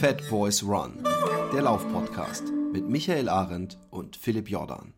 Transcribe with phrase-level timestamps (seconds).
[0.00, 1.04] Fat Boys Run,
[1.52, 4.94] der Laufpodcast mit Michael Arendt und Philipp Jordan.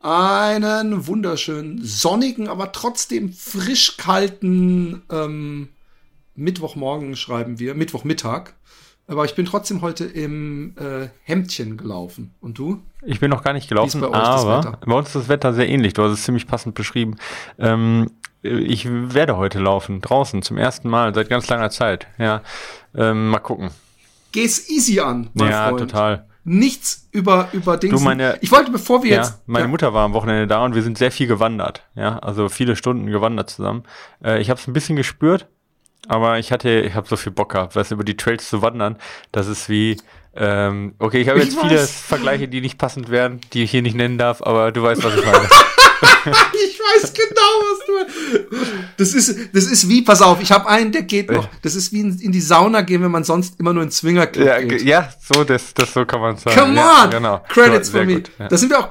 [0.00, 5.68] Einen wunderschönen, sonnigen, aber trotzdem frisch kalten ähm,
[6.36, 8.54] Mittwochmorgen schreiben wir, Mittwochmittag.
[9.08, 12.34] Aber ich bin trotzdem heute im äh, Hemdchen gelaufen.
[12.40, 12.82] Und du?
[13.02, 15.92] Ich bin noch gar nicht gelaufen, bei aber bei uns ist das Wetter sehr ähnlich.
[15.92, 17.16] Du hast es ziemlich passend beschrieben.
[17.58, 18.10] Ähm,
[18.42, 22.08] ich werde heute laufen, draußen, zum ersten Mal seit ganz langer Zeit.
[22.18, 22.42] Ja,
[22.96, 23.70] ähm, mal gucken.
[24.32, 25.80] Geh's easy an, mein ja, Freund.
[25.80, 26.26] Ja, total.
[26.42, 27.98] Nichts über, über Dings.
[27.98, 29.40] Du, meine, ich wollte, bevor wir ja, jetzt.
[29.46, 29.68] Meine ja.
[29.68, 31.82] Mutter war am Wochenende da und wir sind sehr viel gewandert.
[31.94, 33.84] Ja, also viele Stunden gewandert zusammen.
[34.22, 35.48] Äh, ich habe es ein bisschen gespürt
[36.08, 38.96] aber ich hatte, ich habe so viel Bock gehabt, was über die Trails zu wandern.
[39.32, 39.96] Das ist wie,
[40.34, 43.96] ähm, okay, ich habe jetzt viele Vergleiche, die nicht passend wären, die ich hier nicht
[43.96, 45.48] nennen darf, aber du weißt, was ich meine.
[46.52, 48.56] ich weiß genau, was du
[48.98, 51.48] Das ist, das ist wie, pass auf, ich habe einen, der geht noch.
[51.62, 54.46] Das ist wie in, in, die Sauna gehen, wenn man sonst immer nur in Zwingerclub
[54.46, 54.82] ja, geht.
[54.82, 56.58] Ja, so, das, das so kann man sagen.
[56.58, 56.76] Come on!
[56.76, 57.44] Ja, genau.
[57.48, 58.16] Credits so, for me.
[58.16, 58.48] Gut, ja.
[58.48, 58.88] Da sind wir auch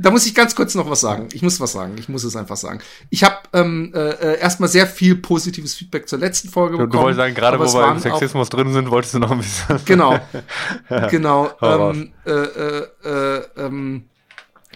[0.00, 1.28] da muss ich ganz kurz noch was sagen.
[1.32, 1.96] Ich muss was sagen.
[1.98, 2.80] Ich muss es einfach sagen.
[3.10, 6.92] Ich habe ähm, äh, äh, erstmal sehr viel positives Feedback zur letzten Folge du, bekommen.
[6.92, 9.80] Du wolltest sagen, gerade wo wir im Sexismus drin sind, wolltest du noch ein bisschen.
[9.84, 10.18] Genau.
[11.10, 11.50] genau.
[11.60, 14.04] Ähm, äh, äh, äh, ähm,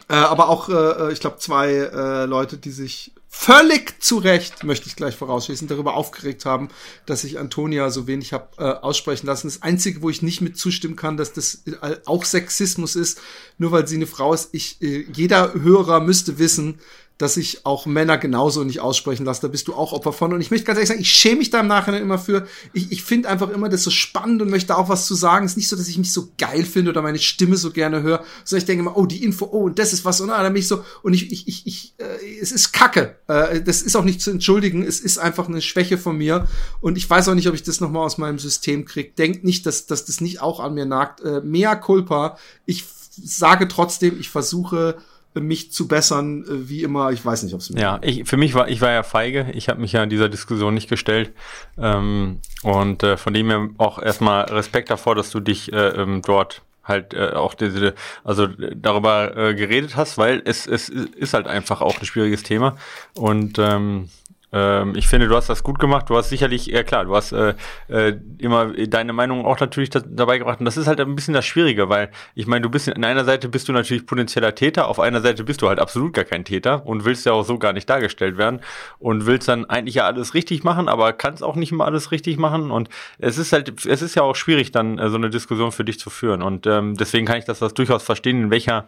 [0.09, 4.63] äh, aber auch, äh, äh, ich glaube, zwei äh, Leute, die sich völlig zu Recht,
[4.63, 6.69] möchte ich gleich vorausschließen, darüber aufgeregt haben,
[7.07, 9.49] dass ich Antonia so wenig habe äh, aussprechen lassen.
[9.49, 13.21] Das Einzige, wo ich nicht mit zustimmen kann, dass das äh, auch Sexismus ist,
[13.59, 14.51] nur weil sie eine Frau ist.
[14.53, 16.79] Ich, äh, jeder Hörer müsste wissen,
[17.23, 19.43] dass ich auch Männer genauso nicht aussprechen lasse.
[19.43, 20.33] Da bist du auch Opfer von.
[20.33, 22.49] Und ich möchte ganz ehrlich sagen, ich schäme mich da im Nachhinein immer für.
[22.73, 25.47] Ich, ich finde einfach immer das so spannend und möchte auch was zu sagen.
[25.47, 28.03] Es ist nicht so, dass ich mich so geil finde oder meine Stimme so gerne
[28.03, 30.21] höre, sondern ich denke immer, oh, die Info, oh, und das ist was.
[30.21, 33.17] Und dann bin ich so, und ich, ich, ich, ich äh, es ist Kacke.
[33.29, 34.83] Äh, das ist auch nicht zu entschuldigen.
[34.83, 36.49] Es ist einfach eine Schwäche von mir.
[36.81, 39.13] Und ich weiß auch nicht, ob ich das nochmal aus meinem System kriege.
[39.17, 41.21] Denkt nicht, dass, dass das nicht auch an mir nagt.
[41.21, 42.37] Äh, mea culpa.
[42.67, 42.85] Ich
[43.17, 44.97] sage trotzdem, ich versuche,
[45.35, 47.11] mich zu bessern, äh, wie immer.
[47.11, 47.81] Ich weiß nicht, ob es mir.
[47.81, 49.47] Ja, ich, für mich war ich war ja feige.
[49.53, 51.33] Ich habe mich ja in dieser Diskussion nicht gestellt
[51.79, 56.23] ähm, und äh, von dem her auch erstmal Respekt davor, dass du dich äh, ähm,
[56.23, 57.95] dort halt äh, auch diese,
[58.25, 62.77] also darüber äh, geredet hast, weil es, es ist halt einfach auch ein schwieriges Thema
[63.15, 64.09] und ähm,
[64.53, 66.11] ähm, ich finde, du hast das gut gemacht.
[66.11, 67.55] Du hast sicherlich, ja klar, du hast äh,
[67.89, 70.61] äh, immer deine Meinung auch natürlich da, dabei gebracht.
[70.61, 73.25] Und das ist halt ein bisschen das Schwierige, weil ich meine, du bist in einer
[73.25, 76.45] Seite bist du natürlich potenzieller Täter, auf einer Seite bist du halt absolut gar kein
[76.45, 78.61] Täter und willst ja auch so gar nicht dargestellt werden
[78.99, 82.37] und willst dann eigentlich ja alles richtig machen, aber kannst auch nicht immer alles richtig
[82.37, 82.71] machen.
[82.71, 85.85] Und es ist halt, es ist ja auch schwierig, dann äh, so eine Diskussion für
[85.85, 86.43] dich zu führen.
[86.43, 88.87] Und ähm, deswegen kann ich das, das durchaus verstehen, in welcher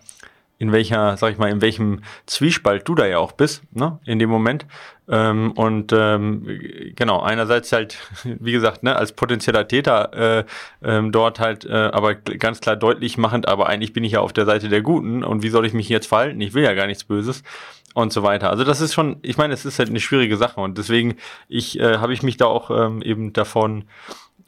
[0.58, 4.18] in welcher, sag ich mal, in welchem Zwiespalt du da ja auch bist, ne, in
[4.18, 4.66] dem Moment.
[5.08, 6.60] Ähm, und ähm,
[6.96, 10.44] genau, einerseits halt, wie gesagt, ne, als potenzieller Täter äh,
[10.82, 14.32] ähm, dort halt, äh, aber ganz klar deutlich machend, aber eigentlich bin ich ja auf
[14.32, 16.40] der Seite der Guten und wie soll ich mich jetzt verhalten?
[16.40, 17.42] Ich will ja gar nichts Böses
[17.94, 18.50] und so weiter.
[18.50, 21.16] Also das ist schon, ich meine, es ist halt eine schwierige Sache und deswegen
[21.48, 23.84] ich äh, habe ich mich da auch ähm, eben davon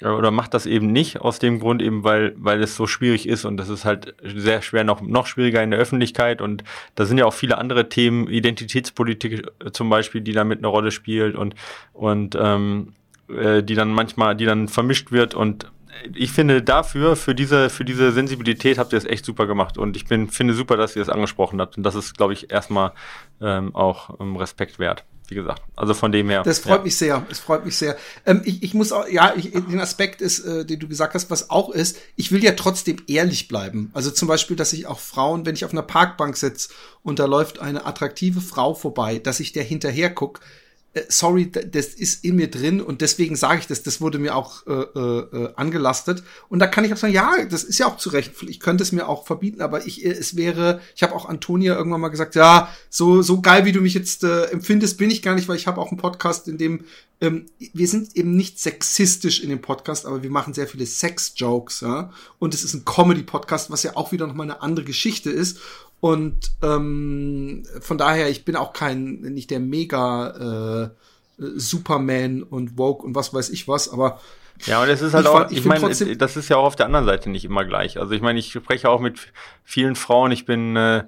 [0.03, 3.47] oder macht das eben nicht aus dem Grund eben, weil, weil es so schwierig ist
[3.47, 6.43] und das ist halt sehr schwer, noch, noch schwieriger in der Öffentlichkeit.
[6.43, 6.65] Und
[6.95, 11.35] da sind ja auch viele andere Themen, Identitätspolitik zum Beispiel, die damit eine Rolle spielt
[11.35, 11.55] und,
[11.95, 12.93] und ähm,
[13.29, 15.35] äh, die dann manchmal, die dann vermischt wird.
[15.35, 15.73] Und
[16.15, 19.79] ich finde dafür, für diese, für diese Sensibilität habt ihr es echt super gemacht.
[19.79, 21.79] Und ich bin, finde super, dass ihr es angesprochen habt.
[21.79, 22.93] Und das ist, glaube ich, erstmal
[23.41, 25.63] ähm, auch ähm, Respekt wert wie gesagt.
[25.77, 26.43] Also von dem her.
[26.43, 26.85] Das freut ja.
[26.85, 27.27] mich sehr.
[27.31, 27.97] Es freut mich sehr.
[28.25, 31.31] Ähm, ich, ich muss auch, ja, ich, den Aspekt ist, äh, den du gesagt hast,
[31.31, 33.91] was auch ist, ich will ja trotzdem ehrlich bleiben.
[33.95, 36.71] Also zum Beispiel, dass ich auch Frauen, wenn ich auf einer Parkbank sitze
[37.03, 40.66] und da läuft eine attraktive Frau vorbei, dass ich der hinterher guck, äh,
[41.09, 44.67] sorry, das ist in mir drin und deswegen sage ich das, das wurde mir auch
[44.67, 46.23] äh, äh, angelastet.
[46.49, 48.33] Und da kann ich auch sagen, ja, das ist ja auch zu Recht.
[48.43, 51.77] Ich könnte es mir auch verbieten, aber ich, äh, es wäre, ich habe auch Antonia
[51.77, 55.23] irgendwann mal gesagt, ja, so, so geil, wie du mich jetzt äh, empfindest, bin ich
[55.23, 56.85] gar nicht, weil ich habe auch einen Podcast, in dem
[57.21, 61.81] ähm, wir sind eben nicht sexistisch in dem Podcast, aber wir machen sehr viele Sex-Jokes,
[61.81, 62.13] ja.
[62.39, 65.59] Und es ist ein Comedy-Podcast, was ja auch wieder nochmal eine andere Geschichte ist.
[66.01, 70.91] Und ähm, von daher, ich bin auch kein, nicht der mega äh,
[71.39, 74.21] Superman und Woke und was weiß ich was, aber
[74.65, 76.77] ja, und es ist halt ich auch, ich, ich meine, das ist ja auch auf
[76.77, 77.99] der anderen Seite nicht immer gleich.
[78.01, 79.33] Also ich meine, ich spreche auch mit
[79.65, 81.05] vielen Frauen, ich bin äh,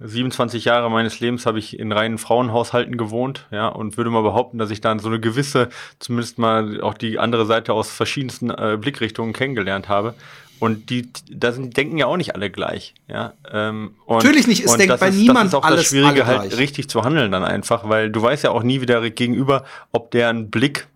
[0.00, 4.58] 27 Jahre meines Lebens habe ich in reinen Frauenhaushalten gewohnt, ja, und würde mal behaupten,
[4.58, 8.78] dass ich dann so eine gewisse, zumindest mal auch die andere Seite aus verschiedensten äh,
[8.80, 10.14] Blickrichtungen kennengelernt habe.
[10.60, 13.34] Und die, da sind, denken ja auch nicht alle gleich, ja.
[13.52, 16.26] Ähm, und, Natürlich nicht, es denkt bei ist, niemand das ist auch alles, das Schwierige,
[16.26, 20.10] halt richtig zu handeln dann einfach, weil du weißt ja auch nie wieder gegenüber, ob
[20.10, 20.88] der einen Blick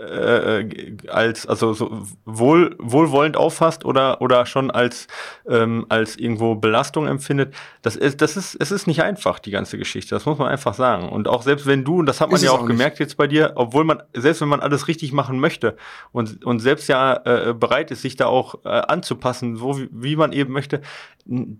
[0.00, 5.06] äh, als also so wohl wohlwollend auffasst oder oder schon als
[5.48, 9.78] ähm, als irgendwo Belastung empfindet das ist das ist es ist nicht einfach die ganze
[9.78, 11.08] Geschichte das muss man einfach sagen.
[11.08, 13.16] Und auch selbst wenn du und das hat man ist ja auch, auch gemerkt jetzt
[13.16, 15.76] bei dir obwohl man selbst wenn man alles richtig machen möchte
[16.12, 20.16] und und selbst ja äh, bereit ist sich da auch äh, anzupassen so wie, wie
[20.16, 20.80] man eben möchte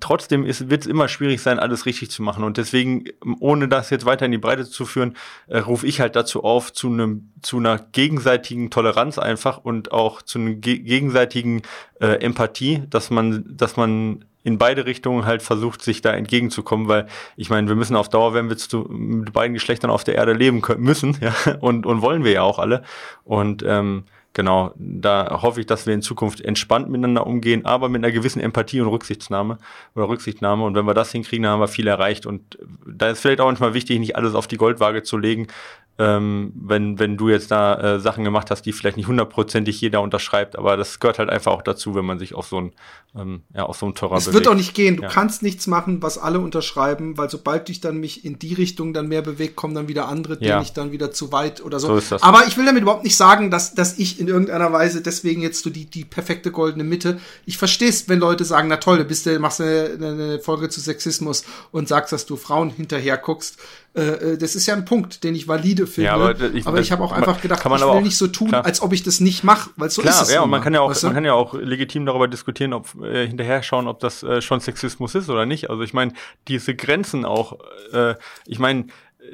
[0.00, 2.44] trotzdem wird es immer schwierig sein alles richtig zu machen.
[2.44, 3.04] Und deswegen
[3.40, 5.16] ohne das jetzt weiter in die Breite zu führen
[5.48, 9.92] äh, rufe ich halt dazu auf zu einem zu einer gegenseitigen gegenseitigen Toleranz einfach und
[9.92, 11.62] auch zu einer ge gegenseitigen
[12.00, 17.06] äh, Empathie, dass man, dass man in beide Richtungen halt versucht, sich da entgegenzukommen, weil
[17.36, 20.32] ich meine, wir müssen auf Dauer, wenn wir zu, mit beiden Geschlechtern auf der Erde
[20.32, 22.82] leben können, müssen, ja, und, und wollen wir ja auch alle.
[23.24, 28.04] Und ähm, genau, da hoffe ich, dass wir in Zukunft entspannt miteinander umgehen, aber mit
[28.04, 29.58] einer gewissen Empathie und Rücksichtnahme
[29.94, 30.64] oder Rücksichtnahme.
[30.64, 32.26] Und wenn wir das hinkriegen, dann haben wir viel erreicht.
[32.26, 35.48] Und da ist vielleicht auch manchmal wichtig, nicht alles auf die Goldwaage zu legen,
[35.98, 40.02] ähm, wenn, wenn du jetzt da äh, Sachen gemacht hast, die vielleicht nicht hundertprozentig jeder
[40.02, 42.72] unterschreibt, aber das gehört halt einfach auch dazu, wenn man sich auf so ein,
[43.16, 44.44] ähm, ja, auf so ein Terrain Es bewegt.
[44.44, 44.96] wird auch nicht gehen.
[44.96, 45.08] Du ja.
[45.08, 49.08] kannst nichts machen, was alle unterschreiben, weil sobald ich dann mich in die Richtung dann
[49.08, 50.60] mehr bewege, kommen dann wieder andere, denen ja.
[50.60, 51.88] ich dann wieder zu weit oder so.
[51.88, 52.22] so ist das.
[52.22, 55.62] Aber ich will damit überhaupt nicht sagen, dass, dass ich in irgendeiner Weise deswegen jetzt
[55.62, 57.18] so die, die perfekte goldene Mitte.
[57.46, 60.80] Ich verstehe es, wenn Leute sagen, na toll, du bist, machst eine, eine Folge zu
[60.80, 63.58] Sexismus und sagst, dass du Frauen hinterher guckst.
[63.96, 66.06] Äh, äh, das ist ja ein Punkt, den ich valide finde.
[66.06, 68.64] Ja, aber ich, aber ich habe auch einfach gedacht, ich will nicht so tun, klar.
[68.64, 70.34] als ob ich das nicht mache, weil so klar, ist es.
[70.34, 71.06] Ja, und man kann ja auch, weißt du?
[71.06, 74.60] man kann ja auch legitim darüber diskutieren, ob äh, hinterher schauen, ob das äh, schon
[74.60, 75.70] Sexismus ist oder nicht.
[75.70, 76.12] Also ich meine,
[76.46, 77.58] diese Grenzen auch,
[77.92, 78.86] äh, ich meine,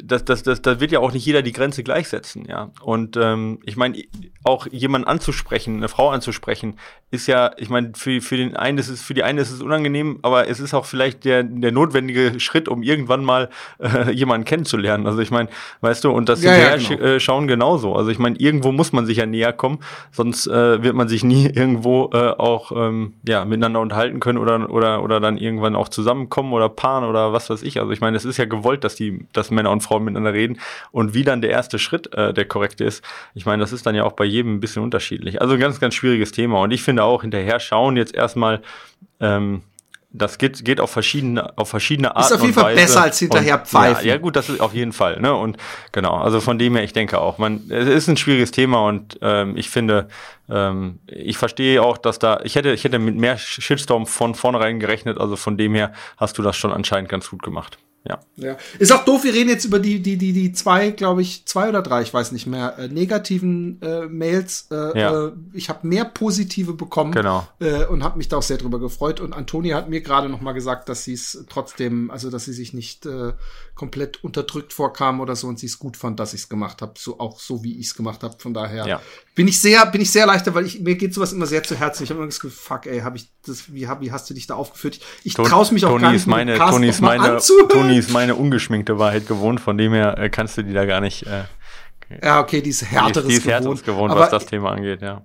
[0.02, 2.70] das, das, das, da wird ja auch nicht jeder die Grenze gleichsetzen, ja.
[2.80, 4.02] Und ähm, ich meine,
[4.44, 6.76] auch jemanden anzusprechen, eine Frau anzusprechen,
[7.10, 9.60] ist ja, ich meine, für, für den einen ist es, für die eine ist es
[9.60, 14.46] unangenehm, aber es ist auch vielleicht der, der notwendige Schritt, um irgendwann mal äh, jemanden
[14.46, 15.06] kennenzulernen.
[15.06, 15.48] Also ich meine,
[15.82, 17.00] weißt du, und das ja, ja, genau.
[17.02, 17.94] äh, schauen genauso.
[17.94, 19.80] Also ich meine, irgendwo muss man sich ja näher kommen,
[20.10, 24.70] sonst äh, wird man sich nie irgendwo äh, auch ähm, ja miteinander unterhalten können oder
[24.70, 27.78] oder oder dann irgendwann auch zusammenkommen oder paaren oder was weiß ich.
[27.78, 30.58] Also ich meine, es ist ja gewollt, dass die, dass Männer und Frauen miteinander reden
[30.90, 33.04] und wie dann der erste Schritt äh, der korrekte ist.
[33.34, 35.40] Ich meine, das ist dann ja auch bei jedem ein bisschen unterschiedlich.
[35.40, 36.60] Also ein ganz, ganz schwieriges Thema.
[36.60, 38.62] Und ich finde auch hinterher schauen jetzt erstmal,
[39.20, 39.62] ähm,
[40.14, 42.26] das geht, geht auf verschiedene, auf verschiedene Arten.
[42.26, 44.06] Ist auf jeden Fall besser als hinterher und, pfeifen.
[44.06, 45.20] Ja, ja, gut, das ist auf jeden Fall.
[45.20, 45.34] Ne?
[45.34, 45.56] Und
[45.90, 49.18] genau, also von dem her, ich denke auch, man, es ist ein schwieriges Thema und
[49.22, 50.08] ähm, ich finde,
[50.50, 54.80] ähm, ich verstehe auch, dass da, ich hätte, ich hätte mit mehr Shitstorm von vornherein
[54.80, 57.78] gerechnet, also von dem her hast du das schon anscheinend ganz gut gemacht.
[58.04, 58.20] Ja.
[58.36, 58.56] ja.
[58.78, 61.68] Ist auch doof, wir reden jetzt über die, die, die, die zwei, glaube ich, zwei
[61.68, 64.66] oder drei, ich weiß nicht mehr, äh, negativen äh, Mails.
[64.72, 65.26] Äh, ja.
[65.26, 67.46] äh, ich habe mehr positive bekommen genau.
[67.60, 69.20] äh, und habe mich da auch sehr drüber gefreut.
[69.20, 72.52] Und Antonia hat mir gerade noch mal gesagt, dass sie es trotzdem, also dass sie
[72.52, 73.34] sich nicht äh,
[73.76, 76.94] komplett unterdrückt vorkam oder so und sie es gut fand, dass ich es gemacht habe,
[76.96, 78.34] so auch so wie ich es gemacht habe.
[78.38, 79.00] Von daher ja.
[79.34, 81.74] Bin ich sehr, bin ich sehr leichter, weil ich mir geht sowas immer sehr zu
[81.74, 82.04] Herzen.
[82.04, 84.34] Ich habe immer das Gefühl, fuck, ey, habe ich das, wie, hab, wie hast du
[84.34, 85.00] dich da aufgeführt?
[85.24, 87.38] Ich, ich traue mich auch Tony gar nicht, ist meine, Tony ist meine,
[87.68, 91.00] Tony ist meine ungeschminkte Wahrheit gewohnt, von dem her äh, kannst du die da gar
[91.00, 91.26] nicht.
[91.26, 91.44] Äh,
[92.22, 95.00] ja, okay, die ist härteres die ist, die ist gewohnt, gewohnt was das Thema angeht,
[95.00, 95.22] ja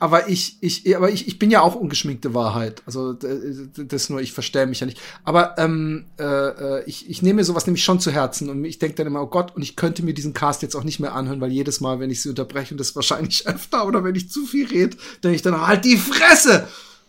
[0.00, 2.82] aber ich, ich, aber ich, ich bin ja auch ungeschminkte Wahrheit.
[2.86, 5.00] Also das nur, ich verstehe mich ja nicht.
[5.24, 8.78] Aber ähm, äh, äh, ich, ich nehme mir sowas nämlich schon zu Herzen und ich
[8.78, 11.14] denke dann immer, oh Gott, und ich könnte mir diesen Cast jetzt auch nicht mehr
[11.14, 14.30] anhören, weil jedes Mal, wenn ich sie unterbreche, und das wahrscheinlich öfter oder wenn ich
[14.30, 16.68] zu viel rede, denke ich dann, halt die Fresse!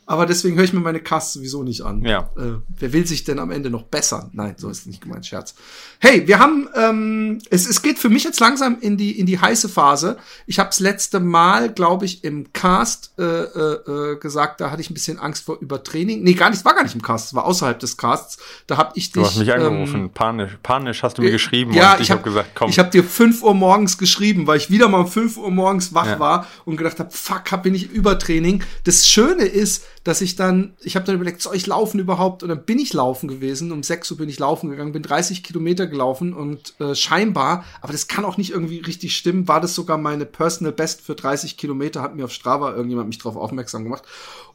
[0.10, 2.04] Aber deswegen höre ich mir meine Casts sowieso nicht an.
[2.04, 2.32] Ja.
[2.36, 4.32] Äh, wer will sich denn am Ende noch bessern?
[4.34, 5.54] Nein, so ist es nicht gemeint, Scherz.
[6.00, 9.38] Hey, wir haben, ähm, es, es geht für mich jetzt langsam in die in die
[9.38, 10.18] heiße Phase.
[10.48, 14.82] Ich habe das letzte Mal, glaube ich, im Cast äh, äh, äh, gesagt, da hatte
[14.82, 16.24] ich ein bisschen Angst vor Übertraining.
[16.24, 18.40] Nee, gar nicht, war gar nicht im Cast, es war außerhalb des Casts.
[18.66, 19.22] Da habe ich dich.
[19.22, 22.10] Du hast mich angerufen, ähm, panisch, panisch hast du mir äh, geschrieben ja, und ich
[22.10, 22.72] habe hab gesagt, komm.
[22.72, 25.94] Ich habe dir fünf Uhr morgens geschrieben, weil ich wieder mal um fünf Uhr morgens
[25.94, 26.20] wach ja.
[26.20, 28.64] war und gedacht habe, fuck, hab bin ich Übertraining.
[28.86, 32.44] Das Schöne ist, dass ich dann, ich habe dann überlegt, soll ich laufen überhaupt?
[32.44, 33.72] Und dann bin ich laufen gewesen.
[33.72, 37.92] Um 6 Uhr bin ich laufen gegangen, bin 30 Kilometer gelaufen und äh, scheinbar, aber
[37.92, 41.58] das kann auch nicht irgendwie richtig stimmen, war das sogar meine Personal Best für 30
[41.58, 44.04] Kilometer, hat mir auf Strava irgendjemand mich darauf aufmerksam gemacht.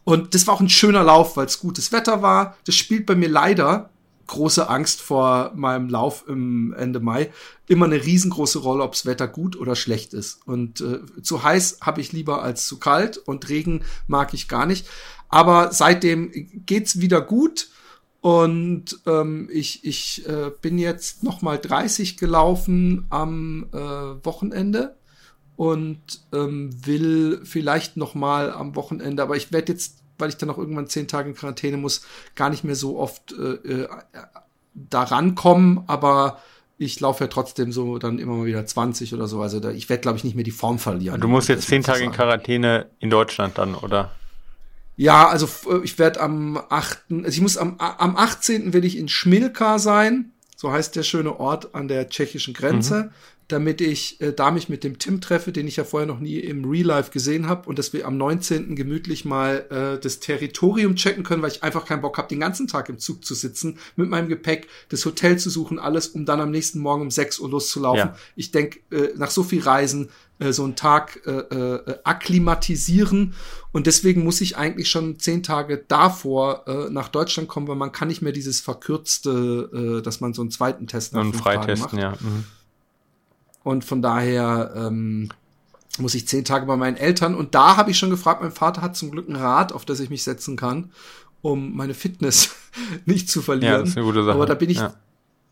[0.04, 2.56] Und das war auch ein schöner Lauf, weil es gutes Wetter war.
[2.66, 3.90] Das spielt bei mir leider
[4.26, 7.30] große Angst vor meinem Lauf im Ende Mai
[7.66, 10.40] immer eine riesengroße Rolle, ob's Wetter gut oder schlecht ist.
[10.46, 14.66] Und äh, zu heiß habe ich lieber als zu kalt und Regen mag ich gar
[14.66, 14.86] nicht.
[15.34, 16.30] Aber seitdem
[16.64, 17.68] geht's wieder gut.
[18.20, 23.76] Und ähm, ich, ich äh, bin jetzt noch mal 30 gelaufen am äh,
[24.24, 24.94] Wochenende
[25.56, 25.98] und
[26.32, 30.56] ähm, will vielleicht noch mal am Wochenende, aber ich werde jetzt, weil ich dann auch
[30.56, 33.88] irgendwann zehn Tage in Quarantäne muss, gar nicht mehr so oft äh, äh,
[34.74, 36.38] da rankommen, aber
[36.78, 39.42] ich laufe ja trotzdem so dann immer mal wieder 20 oder so.
[39.42, 41.20] Also da, ich werde, glaube ich, nicht mehr die Form verlieren.
[41.20, 44.12] Du musst jetzt zehn Tage in Quarantäne in Deutschland dann, oder?
[44.96, 48.72] Ja, also äh, ich werde am 8., also ich muss am, am 18.
[48.72, 53.10] will ich in Schmilka sein, so heißt der schöne Ort an der tschechischen Grenze, mhm.
[53.48, 56.38] damit ich äh, da mich mit dem Tim treffe, den ich ja vorher noch nie
[56.38, 58.76] im Real Life gesehen habe und dass wir am 19.
[58.76, 62.68] gemütlich mal äh, das Territorium checken können, weil ich einfach keinen Bock habe, den ganzen
[62.68, 66.40] Tag im Zug zu sitzen, mit meinem Gepäck, das Hotel zu suchen, alles, um dann
[66.40, 68.10] am nächsten Morgen um 6 Uhr loszulaufen.
[68.10, 68.16] Ja.
[68.36, 73.34] Ich denke, äh, nach so viel Reisen äh, so einen Tag äh, äh, akklimatisieren.
[73.72, 77.92] Und deswegen muss ich eigentlich schon zehn Tage davor äh, nach Deutschland kommen, weil man
[77.92, 81.98] kann nicht mehr dieses verkürzte, äh, dass man so einen zweiten Test nach Und Freitesten,
[81.98, 82.12] ja.
[82.20, 82.44] Mhm.
[83.62, 85.30] Und von daher ähm,
[85.98, 87.34] muss ich zehn Tage bei meinen Eltern.
[87.34, 90.00] Und da habe ich schon gefragt, mein Vater hat zum Glück ein Rad, auf das
[90.00, 90.90] ich mich setzen kann,
[91.40, 92.50] um meine Fitness
[93.06, 93.72] nicht zu verlieren.
[93.72, 94.34] Ja, das ist eine gute Sache.
[94.34, 94.94] Aber da bin ich, ja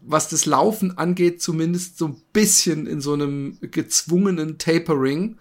[0.04, 5.38] was das Laufen angeht, zumindest so ein bisschen in so einem gezwungenen Tapering.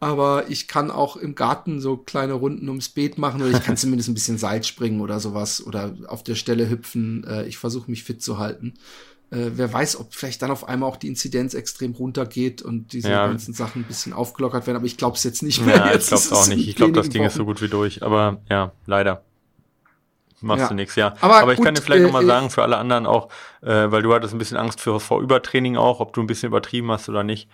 [0.00, 3.76] Aber ich kann auch im Garten so kleine Runden ums Beet machen oder ich kann
[3.78, 7.24] zumindest ein bisschen Seil springen oder sowas oder auf der Stelle hüpfen.
[7.24, 8.74] Äh, ich versuche mich fit zu halten.
[9.30, 13.10] Äh, wer weiß, ob vielleicht dann auf einmal auch die Inzidenz extrem runtergeht und diese
[13.10, 13.28] ja.
[13.28, 14.76] ganzen Sachen ein bisschen aufgelockert werden.
[14.76, 15.76] Aber ich glaube es jetzt nicht mehr.
[15.76, 16.68] Ja, ich glaube es auch nicht.
[16.68, 17.28] Ich glaube, das Ding Wochen.
[17.28, 18.02] ist so gut wie durch.
[18.02, 19.24] Aber ja, leider
[20.42, 20.68] machst ja.
[20.68, 21.14] du nichts, ja.
[21.20, 23.28] Aber, Aber ich gut, kann dir vielleicht äh, nochmal sagen, für alle anderen auch,
[23.62, 26.48] äh, weil du hattest ein bisschen Angst für, vor Übertraining auch, ob du ein bisschen
[26.48, 27.48] übertrieben hast oder nicht.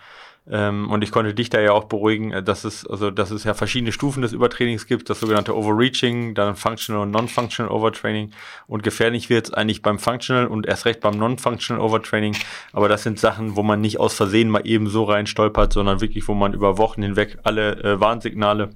[0.51, 3.43] Ähm, und ich konnte dich da ja auch beruhigen, äh, dass es, also, dass es
[3.43, 8.31] ja verschiedene Stufen des Übertrainings gibt, das sogenannte Overreaching, dann Functional und Non-Functional Overtraining.
[8.65, 12.35] Und gefährlich wird es eigentlich beim Functional und erst recht beim Non-Functional Overtraining.
[12.73, 16.01] Aber das sind Sachen, wo man nicht aus Versehen mal eben so rein stolpert, sondern
[16.01, 18.71] wirklich, wo man über Wochen hinweg alle äh, Warnsignale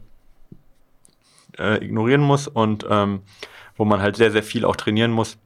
[1.57, 3.21] äh, ignorieren muss und ähm,
[3.77, 5.37] wo man halt sehr, sehr viel auch trainieren muss.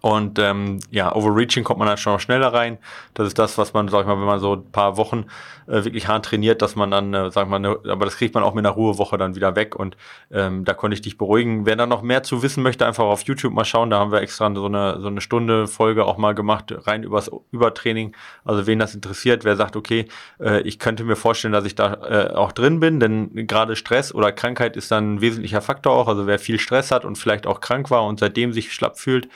[0.00, 2.78] Und ähm, ja, Overreaching kommt man dann schon noch schneller rein.
[3.14, 5.26] Das ist das, was man, sag ich mal, wenn man so ein paar Wochen
[5.66, 8.42] äh, wirklich hart trainiert, dass man dann, äh, sag mal, ne, aber das kriegt man
[8.44, 9.76] auch mit einer Ruhewoche dann wieder weg.
[9.76, 9.96] Und
[10.30, 11.66] ähm, da konnte ich dich beruhigen.
[11.66, 13.90] Wer da noch mehr zu wissen möchte, einfach auf YouTube mal schauen.
[13.90, 17.30] Da haben wir extra so eine, so eine Stunde Folge auch mal gemacht, rein übers
[17.50, 18.14] Übertraining.
[18.44, 20.06] Also wen das interessiert, wer sagt, okay,
[20.40, 24.14] äh, ich könnte mir vorstellen, dass ich da äh, auch drin bin, denn gerade Stress
[24.14, 26.08] oder Krankheit ist dann ein wesentlicher Faktor auch.
[26.08, 29.28] Also wer viel Stress hat und vielleicht auch krank war und seitdem sich schlapp fühlt,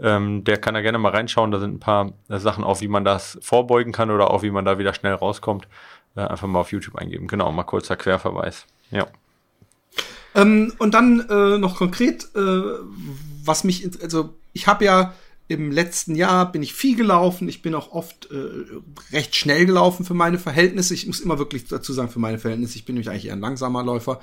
[0.00, 1.50] ähm, der kann da gerne mal reinschauen.
[1.50, 4.50] Da sind ein paar äh, Sachen auch, wie man das vorbeugen kann oder auch wie
[4.50, 5.68] man da wieder schnell rauskommt.
[6.14, 7.26] Äh, einfach mal auf YouTube eingeben.
[7.26, 8.66] Genau, mal kurzer Querverweis.
[8.90, 9.06] Ja.
[10.34, 12.62] Ähm, und dann äh, noch konkret, äh,
[13.44, 15.14] was mich, also ich habe ja
[15.52, 17.48] im letzten Jahr bin ich viel gelaufen.
[17.48, 20.94] Ich bin auch oft äh, recht schnell gelaufen für meine Verhältnisse.
[20.94, 22.76] Ich muss immer wirklich dazu sagen, für meine Verhältnisse.
[22.76, 24.20] Ich bin nämlich eigentlich eher ein langsamer Läufer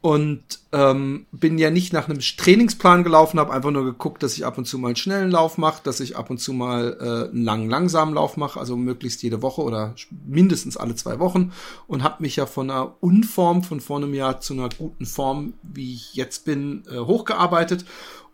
[0.00, 0.42] und
[0.72, 4.56] ähm, bin ja nicht nach einem Trainingsplan gelaufen, habe einfach nur geguckt, dass ich ab
[4.56, 7.42] und zu mal einen schnellen Lauf mache, dass ich ab und zu mal äh, einen
[7.42, 9.94] langen, langsamen Lauf mache, also möglichst jede Woche oder
[10.24, 11.52] mindestens alle zwei Wochen
[11.88, 15.54] und habe mich ja von einer Unform von vor einem Jahr zu einer guten Form,
[15.62, 17.84] wie ich jetzt bin, äh, hochgearbeitet.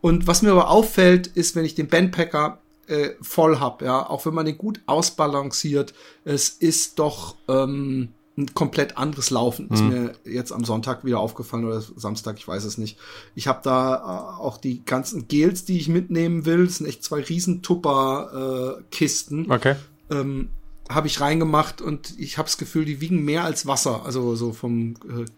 [0.03, 4.27] Und was mir aber auffällt, ist, wenn ich den Bandpacker äh, voll hab, ja, auch
[4.27, 5.95] wenn man den gut ausbalanciert,
[6.25, 9.71] es ist doch ähm, ein komplett anderes Laufen.
[9.71, 9.89] Ist mhm.
[9.89, 12.99] mir jetzt am Sonntag wieder aufgefallen oder Samstag, ich weiß es nicht.
[13.35, 16.67] Ich habe da äh, auch die ganzen Gels, die ich mitnehmen will.
[16.67, 19.51] Das sind echt zwei riesen Tupper-Kisten.
[19.51, 19.77] Äh, okay.
[20.11, 20.49] Ähm,
[20.89, 24.53] habe ich reingemacht und ich habe das Gefühl, die wiegen mehr als Wasser, also so
[24.53, 24.95] vom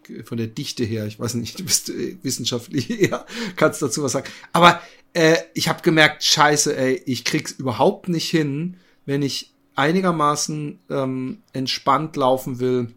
[0.08, 1.06] äh, von der Dichte her.
[1.06, 4.28] Ich weiß nicht, du bist äh, wissenschaftlich eher, kannst dazu was sagen.
[4.52, 4.80] Aber
[5.12, 11.42] äh, ich habe gemerkt, scheiße, ey, ich krieg's überhaupt nicht hin, wenn ich einigermaßen ähm,
[11.52, 12.94] entspannt laufen will,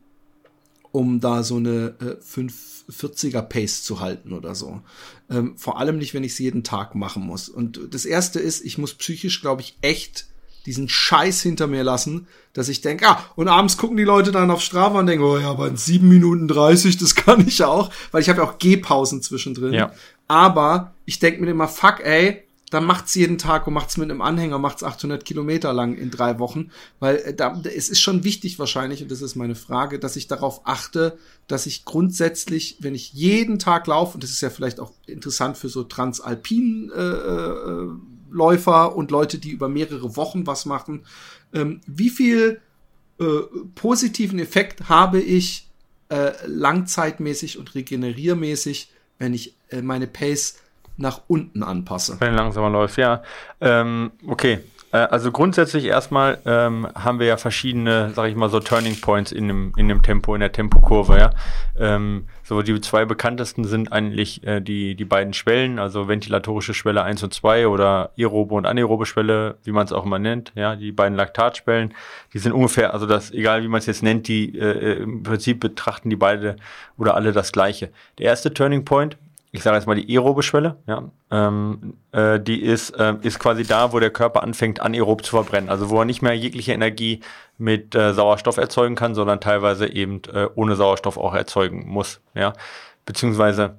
[0.91, 4.81] um da so eine äh, 540er Pace zu halten oder so.
[5.29, 7.49] Ähm, vor allem nicht, wenn ich es jeden Tag machen muss.
[7.49, 10.27] Und das erste ist, ich muss psychisch, glaube ich, echt
[10.67, 14.51] diesen Scheiß hinter mir lassen, dass ich denke, ah, und abends gucken die Leute dann
[14.51, 17.89] auf Strava und denken, oh ja, aber in 7 Minuten 30, das kann ich auch,
[18.11, 19.73] weil ich habe ja auch Gehpausen zwischendrin.
[19.73, 19.91] Ja.
[20.27, 24.21] Aber ich denke mir immer, fuck, ey, dann macht's jeden Tag und macht's mit einem
[24.21, 28.59] Anhänger, macht's 800 Kilometer lang in drei Wochen, weil äh, da, es ist schon wichtig
[28.59, 33.13] wahrscheinlich, und das ist meine Frage, dass ich darauf achte, dass ich grundsätzlich, wenn ich
[33.13, 37.89] jeden Tag laufe, und das ist ja vielleicht auch interessant für so Transalpin äh, äh,
[38.31, 41.05] Läufer und Leute, die über mehrere Wochen was machen,
[41.53, 42.61] ähm, wie viel
[43.19, 43.23] äh,
[43.75, 45.67] positiven Effekt habe ich
[46.09, 50.59] äh, langzeitmäßig und regeneriermäßig, wenn ich äh, meine Pace
[50.97, 52.17] nach unten anpasse.
[52.19, 53.23] Wenn langsamer läufst, ja.
[53.61, 54.59] Ähm, okay,
[54.91, 59.31] äh, also grundsätzlich erstmal ähm, haben wir ja verschiedene, sag ich mal, so Turning Points
[59.31, 61.29] in dem, in dem Tempo, in der Tempokurve, ja.
[61.77, 67.03] Ähm, so die zwei bekanntesten sind eigentlich äh, die, die beiden Schwellen, also ventilatorische Schwelle
[67.03, 70.77] 1 und 2 oder aerobe und anaerobe Schwelle, wie man es auch immer nennt, ja,
[70.77, 71.93] die beiden Laktatschwellen,
[72.33, 75.23] die sind ungefähr, also das, egal wie man es jetzt nennt, die äh, äh, im
[75.23, 76.55] Prinzip betrachten die beide
[76.97, 77.89] oder alle das gleiche.
[78.17, 79.17] Der erste Turning Point
[79.57, 83.63] ich sage jetzt mal die aerobe Schwelle, ja, ähm, äh, die ist, äh, ist quasi
[83.63, 85.69] da, wo der Körper anfängt, anaerob zu verbrennen.
[85.69, 87.21] Also wo er nicht mehr jegliche Energie
[87.57, 92.21] mit äh, Sauerstoff erzeugen kann, sondern teilweise eben äh, ohne Sauerstoff auch erzeugen muss.
[92.35, 92.53] Ja,
[93.05, 93.77] beziehungsweise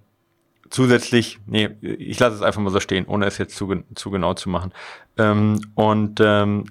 [0.69, 4.35] zusätzlich, nee, ich lasse es einfach mal so stehen, ohne es jetzt zu, zu genau
[4.35, 4.73] zu machen.
[5.17, 6.65] Ähm, und ähm,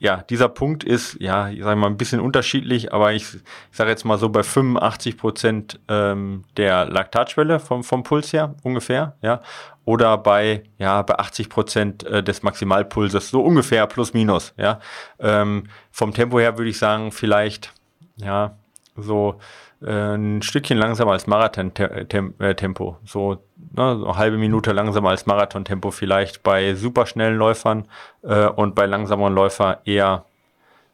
[0.00, 3.90] ja, dieser Punkt ist, ja, ich sage mal, ein bisschen unterschiedlich, aber ich, ich sage
[3.90, 9.42] jetzt mal so bei 85 Prozent ähm, der Laktatschwelle vom, vom Puls her ungefähr, ja,
[9.84, 14.80] oder bei, ja, bei 80 Prozent äh, des Maximalpulses, so ungefähr plus minus, ja.
[15.18, 17.74] Ähm, vom Tempo her würde ich sagen, vielleicht,
[18.16, 18.56] ja,
[18.96, 19.38] so
[19.82, 22.90] ein Stückchen langsamer als Marathon-Tempo.
[22.90, 23.32] Äh, so,
[23.76, 27.86] ne, so eine halbe Minute langsamer als Marathon-Tempo vielleicht bei superschnellen Läufern
[28.22, 30.24] äh, und bei langsameren Läufern eher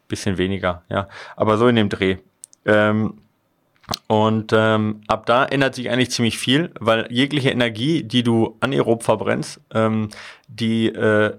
[0.08, 0.82] bisschen weniger.
[0.88, 2.18] Ja, aber so in dem Dreh.
[2.64, 3.18] Ähm,
[4.08, 9.04] und ähm, ab da ändert sich eigentlich ziemlich viel, weil jegliche Energie, die du anaerob
[9.04, 10.08] verbrennst, ähm,
[10.48, 11.36] die äh,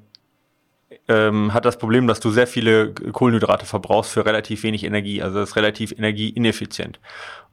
[1.08, 5.22] ähm, hat das Problem, dass du sehr viele Kohlenhydrate verbrauchst für relativ wenig Energie.
[5.22, 7.00] Also das ist relativ energieineffizient.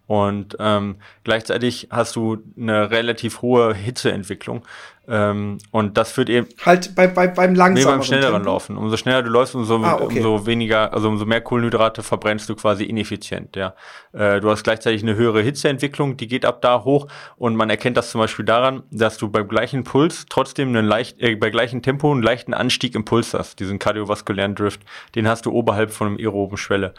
[0.06, 4.64] Und ähm, gleichzeitig hast du eine relativ hohe Hitzeentwicklung.
[5.06, 6.48] Ähm, und das führt eben.
[6.64, 7.74] Halt bei, bei, beim langsameren.
[7.74, 8.46] Nee, beim schnelleren Tempo?
[8.46, 8.76] Laufen.
[8.76, 10.18] Umso schneller du läufst, umso, ah, okay.
[10.18, 13.74] umso weniger, also umso mehr Kohlenhydrate verbrennst du quasi ineffizient, ja.
[14.12, 17.06] Äh, du hast gleichzeitig eine höhere Hitzeentwicklung, die geht ab da hoch.
[17.36, 21.20] Und man erkennt das zum Beispiel daran, dass du beim gleichen Puls trotzdem einen leicht,
[21.20, 23.60] äh, bei gleichem Tempo einen leichten Anstieg im Puls hast.
[23.60, 24.80] Diesen kardiovaskulären Drift.
[25.14, 26.94] Den hast du oberhalb von einem aeroben Schwelle.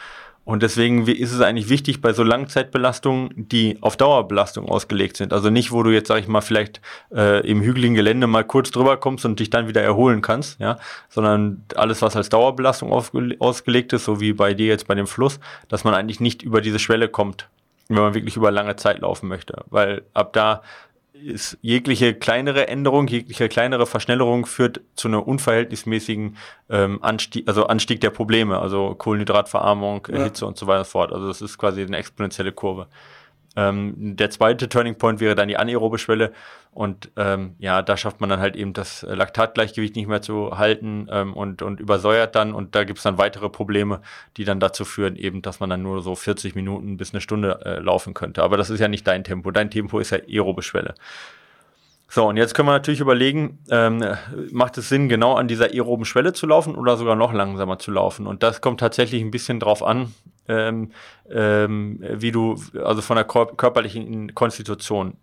[0.46, 5.34] Und deswegen ist es eigentlich wichtig bei so Langzeitbelastungen, die auf Dauerbelastung ausgelegt sind.
[5.34, 6.82] Also nicht, wo du jetzt, sag ich mal, vielleicht
[7.12, 10.78] äh, im hügeligen Gelände mal kurz drüber kommst und dich dann wieder erholen kannst, ja,
[11.10, 15.40] sondern alles, was als Dauerbelastung ausgelegt ist, so wie bei dir jetzt bei dem Fluss,
[15.68, 17.50] dass man eigentlich nicht über diese Schwelle kommt,
[17.88, 19.64] wenn man wirklich über lange Zeit laufen möchte.
[19.72, 20.62] Weil ab da
[21.24, 26.38] ist jegliche kleinere Änderung, jegliche kleinere Verschnellerung führt zu einer unverhältnismäßigen
[26.70, 30.24] ähm, Anstieg, also Anstieg der Probleme, also Kohlenhydratverarmung, ja.
[30.24, 31.14] Hitze und so weiter und so fort.
[31.14, 32.88] Also das ist quasi eine exponentielle Kurve.
[33.56, 36.32] Ähm, der zweite Turning Point wäre dann die anaerobe Schwelle.
[36.72, 41.08] Und ähm, ja, da schafft man dann halt eben das Laktatgleichgewicht nicht mehr zu halten
[41.10, 42.54] ähm, und, und übersäuert dann.
[42.54, 44.02] Und da gibt es dann weitere Probleme,
[44.36, 47.62] die dann dazu führen, eben, dass man dann nur so 40 Minuten bis eine Stunde
[47.64, 48.44] äh, laufen könnte.
[48.44, 49.52] Aber das ist ja nicht dein Tempo.
[49.52, 50.96] Dein Tempo ist ja aerobe Schwelle.
[52.16, 54.02] So, und jetzt können wir natürlich überlegen, ähm,
[54.50, 57.92] macht es Sinn, genau an dieser aeroben Schwelle zu laufen oder sogar noch langsamer zu
[57.92, 58.26] laufen?
[58.26, 60.14] Und das kommt tatsächlich ein bisschen drauf an,
[60.48, 60.94] ähm,
[61.30, 65.18] ähm, wie du, also von der körperlichen Konstitution.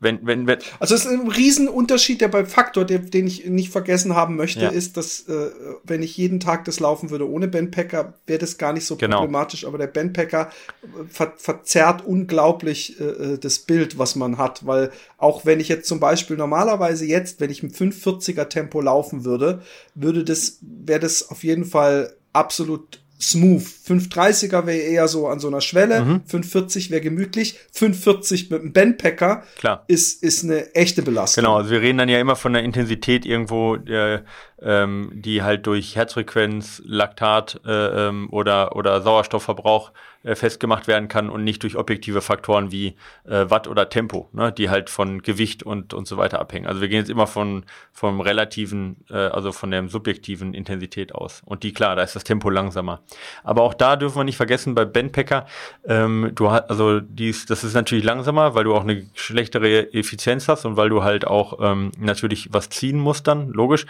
[0.00, 3.70] Wenn, wenn, wenn also es ist ein Riesenunterschied, der beim Faktor, der, den ich nicht
[3.70, 4.68] vergessen haben möchte, ja.
[4.68, 5.50] ist, dass äh,
[5.82, 9.18] wenn ich jeden Tag das laufen würde ohne Bandpacker, wäre das gar nicht so genau.
[9.18, 10.50] problematisch, aber der Bandpacker
[10.82, 15.68] äh, ver verzerrt unglaublich äh, äh, das Bild, was man hat, weil auch wenn ich
[15.68, 19.62] jetzt zum Beispiel normalerweise jetzt, wenn ich im 540er Tempo laufen würde,
[19.96, 23.62] würde das, wäre das auf jeden Fall absolut smooth.
[23.62, 26.20] 530er wäre eher so an so einer Schwelle, mhm.
[26.26, 29.84] 540 wäre gemütlich, 540 mit einem Bandpacker Klar.
[29.88, 31.44] ist ist eine echte Belastung.
[31.44, 34.20] Genau, also wir reden dann ja immer von der Intensität irgendwo, äh,
[34.62, 39.92] ähm, die halt durch Herzfrequenz, Laktat äh, ähm, oder oder Sauerstoffverbrauch
[40.24, 44.52] äh, festgemacht werden kann und nicht durch objektive Faktoren wie äh, Watt oder Tempo, ne,
[44.52, 46.66] die halt von Gewicht und, und so weiter abhängen.
[46.66, 51.42] Also wir gehen jetzt immer von vom relativen, äh, also von der subjektiven Intensität aus.
[51.44, 53.00] Und die, klar, da ist das Tempo langsamer.
[53.44, 55.46] Aber auch da dürfen wir nicht vergessen, bei Bandpacker,
[55.84, 60.48] ähm, du hast, also dies, das ist natürlich langsamer, weil du auch eine schlechtere Effizienz
[60.48, 63.86] hast und weil du halt auch ähm, natürlich was ziehen musst dann, logisch.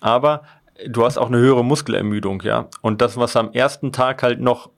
[0.00, 0.42] Aber
[0.86, 2.68] du hast auch eine höhere Muskelermüdung, ja.
[2.82, 4.70] Und das, was am ersten Tag halt noch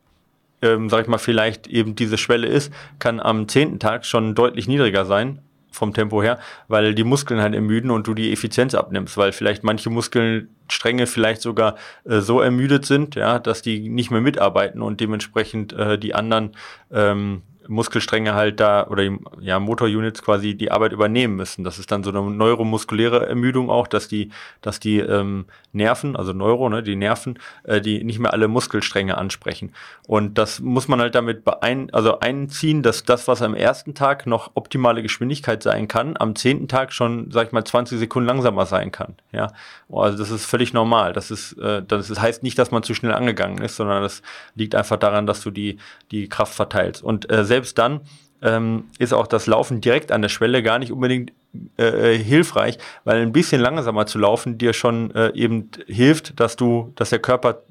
[0.63, 4.69] ähm, sag ich mal, vielleicht eben diese Schwelle ist, kann am zehnten Tag schon deutlich
[4.69, 9.17] niedriger sein vom Tempo her, weil die Muskeln halt ermüden und du die Effizienz abnimmst,
[9.17, 14.21] weil vielleicht manche Muskelstränge vielleicht sogar äh, so ermüdet sind, ja, dass die nicht mehr
[14.21, 16.53] mitarbeiten und dementsprechend äh, die anderen
[16.91, 21.65] ähm, Muskelstränge halt da oder die ja, Motorunits quasi die Arbeit übernehmen müssen.
[21.65, 26.33] Das ist dann so eine neuromuskuläre Ermüdung auch, dass die, dass die ähm, Nerven, also
[26.33, 29.73] Neuro, ne, die Nerven, äh, die nicht mehr alle Muskelstränge ansprechen.
[30.07, 34.27] Und das muss man halt damit beein also einziehen, dass das, was am ersten Tag
[34.27, 38.67] noch optimale Geschwindigkeit sein kann, am zehnten Tag schon, sag ich mal, 20 Sekunden langsamer
[38.67, 39.15] sein kann.
[39.33, 39.49] Ja,
[39.93, 41.13] also das ist völlig normal.
[41.13, 44.23] Das ist, äh, das heißt nicht, dass man zu schnell angegangen ist, sondern das
[44.55, 45.79] liegt einfach daran, dass du die,
[46.11, 47.03] die Kraft verteilst.
[47.03, 48.01] Und äh, selbst dann
[48.43, 51.33] ähm, ist auch das Laufen direkt an der Schwelle gar nicht unbedingt
[51.77, 56.57] äh, äh, hilfreich, weil ein bisschen langsamer zu laufen dir schon äh, eben hilft, dass
[56.57, 57.63] du, dass der Körper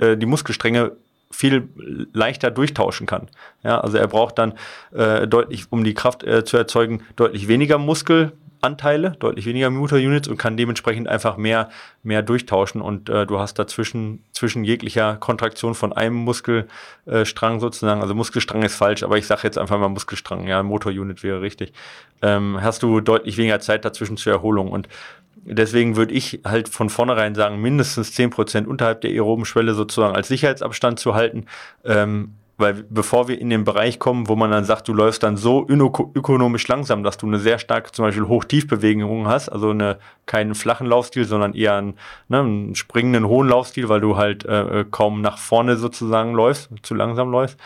[0.00, 0.92] äh, die Muskelstränge
[1.30, 1.68] viel
[2.12, 3.28] leichter durchtauschen kann.
[3.62, 4.54] Ja, also er braucht dann
[4.94, 10.28] äh, deutlich, um die Kraft äh, zu erzeugen, deutlich weniger Muskel, Anteile, deutlich weniger Motor-Units
[10.28, 11.68] und kann dementsprechend einfach mehr,
[12.02, 12.80] mehr durchtauschen.
[12.80, 18.76] Und äh, du hast dazwischen zwischen jeglicher Kontraktion von einem Muskelstrang sozusagen, also Muskelstrang ist
[18.76, 21.72] falsch, aber ich sage jetzt einfach mal Muskelstrang, ja, Motor-Unit wäre richtig,
[22.22, 24.70] ähm, hast du deutlich weniger Zeit dazwischen zur Erholung.
[24.70, 24.88] Und
[25.44, 30.16] deswegen würde ich halt von vornherein sagen, mindestens zehn Prozent unterhalb der aeroben Schwelle sozusagen
[30.16, 31.46] als Sicherheitsabstand zu halten.
[31.84, 35.36] Ähm, weil bevor wir in den Bereich kommen, wo man dann sagt, du läufst dann
[35.36, 40.54] so ökonomisch langsam, dass du eine sehr starke zum Beispiel Hoch-Tief-Bewegung hast, also eine, keinen
[40.54, 41.94] flachen Laufstil, sondern eher einen,
[42.28, 46.94] ne, einen springenden hohen Laufstil, weil du halt äh, kaum nach vorne sozusagen läufst, zu
[46.94, 47.58] langsam läufst,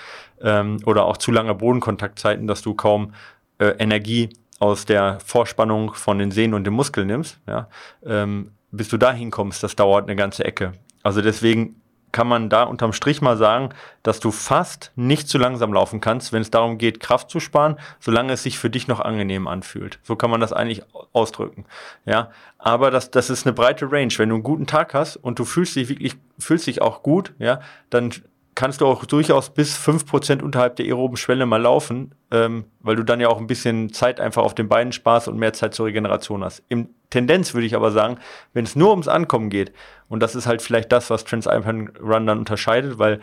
[0.42, 3.12] ähm, oder auch zu lange Bodenkontaktzeiten, dass du kaum
[3.58, 7.68] äh, Energie aus der Vorspannung von den Sehnen und den Muskeln nimmst, ja,
[8.04, 10.72] ähm, bis du dahin kommst, das dauert eine ganze Ecke.
[11.02, 11.80] Also deswegen
[12.12, 13.70] kann man da unterm Strich mal sagen,
[14.02, 17.76] dass du fast nicht zu langsam laufen kannst, wenn es darum geht, Kraft zu sparen,
[17.98, 19.98] solange es sich für dich noch angenehm anfühlt.
[20.02, 21.66] So kann man das eigentlich ausdrücken.
[22.04, 24.12] Ja, aber das, das ist eine breite Range.
[24.16, 27.34] Wenn du einen guten Tag hast und du fühlst dich wirklich, fühlst dich auch gut,
[27.38, 28.12] ja, dann
[28.54, 32.96] kannst du auch durchaus bis fünf Prozent unterhalb der aeroben Schwelle mal laufen, ähm, weil
[32.96, 35.74] du dann ja auch ein bisschen Zeit einfach auf den Beinen sparst und mehr Zeit
[35.74, 36.62] zur Regeneration hast.
[36.68, 38.18] Im Tendenz würde ich aber sagen,
[38.52, 39.72] wenn es nur ums Ankommen geht,
[40.08, 43.20] und das ist halt vielleicht das, was Transalpine Run dann unterscheidet, weil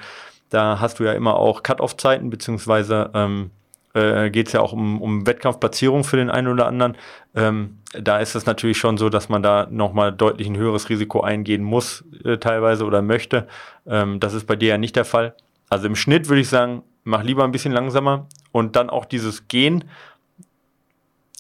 [0.50, 3.52] da hast du ja immer auch Cut-Off-Zeiten, beziehungsweise ähm,
[3.94, 6.96] äh, geht es ja auch um, um Wettkampfplatzierung für den einen oder anderen.
[7.36, 11.22] Ähm, da ist es natürlich schon so, dass man da nochmal deutlich ein höheres Risiko
[11.22, 13.48] eingehen muss, äh, teilweise oder möchte.
[13.86, 15.36] Ähm, das ist bei dir ja nicht der Fall.
[15.70, 19.48] Also im Schnitt würde ich sagen, mach lieber ein bisschen langsamer und dann auch dieses
[19.48, 19.86] Gehen,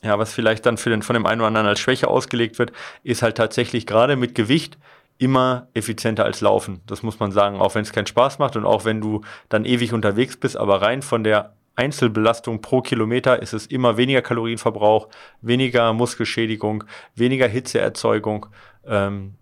[0.07, 2.71] ja, was vielleicht dann für den, von dem einen oder anderen als Schwäche ausgelegt wird,
[3.03, 4.77] ist halt tatsächlich gerade mit Gewicht
[5.17, 6.81] immer effizienter als Laufen.
[6.87, 9.65] Das muss man sagen, auch wenn es keinen Spaß macht und auch wenn du dann
[9.65, 15.09] ewig unterwegs bist, aber rein von der Einzelbelastung pro Kilometer ist es immer weniger Kalorienverbrauch,
[15.41, 18.47] weniger Muskelschädigung, weniger Hitzeerzeugung.
[18.85, 19.35] Ähm,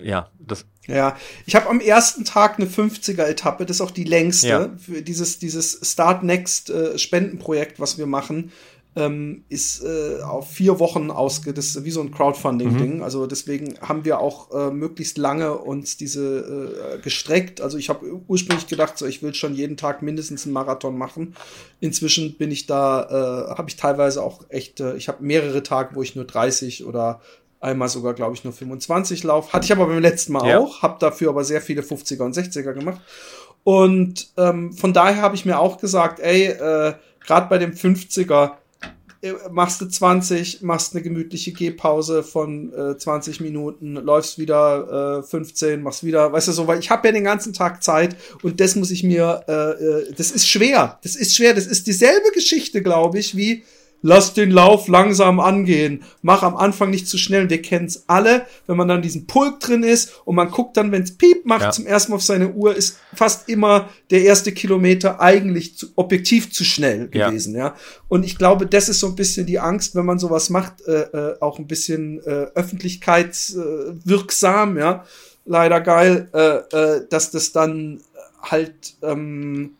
[0.00, 0.66] ja, das.
[0.86, 4.70] Ja, ich habe am ersten Tag eine 50er-Etappe, das ist auch die längste, ja.
[4.76, 8.52] für dieses, dieses Start Next äh, Spendenprojekt, was wir machen
[8.94, 12.96] ähm, ist äh, auf vier Wochen ausge, das ist wie so ein Crowdfunding-Ding.
[12.96, 13.02] Mhm.
[13.02, 17.62] Also deswegen haben wir auch äh, möglichst lange uns diese äh, gestreckt.
[17.62, 21.34] Also ich habe ursprünglich gedacht, so ich will schon jeden Tag mindestens einen Marathon machen.
[21.80, 25.94] Inzwischen bin ich da, äh, habe ich teilweise auch echt, äh, ich habe mehrere Tage,
[25.94, 27.22] wo ich nur 30 oder
[27.60, 29.54] einmal sogar, glaube ich, nur 25 lauf.
[29.54, 30.58] Hatte ich aber beim letzten Mal ja.
[30.58, 33.00] auch, habe dafür aber sehr viele 50er und 60er gemacht.
[33.64, 38.46] Und ähm, von daher habe ich mir auch gesagt, ey, äh, gerade bei dem 50er,
[38.46, 38.50] äh,
[39.50, 45.80] machst du 20, machst eine gemütliche Gehpause von äh, 20 Minuten, läufst wieder äh, 15,
[45.80, 48.74] machst wieder, weißt du so, weil ich habe ja den ganzen Tag Zeit und das
[48.74, 52.82] muss ich mir, äh, äh, das ist schwer, das ist schwer, das ist dieselbe Geschichte,
[52.82, 53.62] glaube ich, wie
[54.02, 57.48] lass den Lauf langsam angehen, mach am Anfang nicht zu schnell.
[57.48, 60.92] Wir kennen es alle, wenn man dann diesen Pulk drin ist und man guckt dann,
[60.92, 61.70] wenn es Piep macht, ja.
[61.70, 66.52] zum ersten Mal auf seine Uhr, ist fast immer der erste Kilometer eigentlich zu, objektiv
[66.52, 67.68] zu schnell gewesen, ja.
[67.68, 67.74] ja.
[68.08, 71.02] Und ich glaube, das ist so ein bisschen die Angst, wenn man sowas macht, äh,
[71.02, 75.06] äh, auch ein bisschen äh, öffentlichkeitswirksam, ja.
[75.44, 78.00] Leider geil, äh, äh, dass das dann
[78.42, 79.72] halt ähm,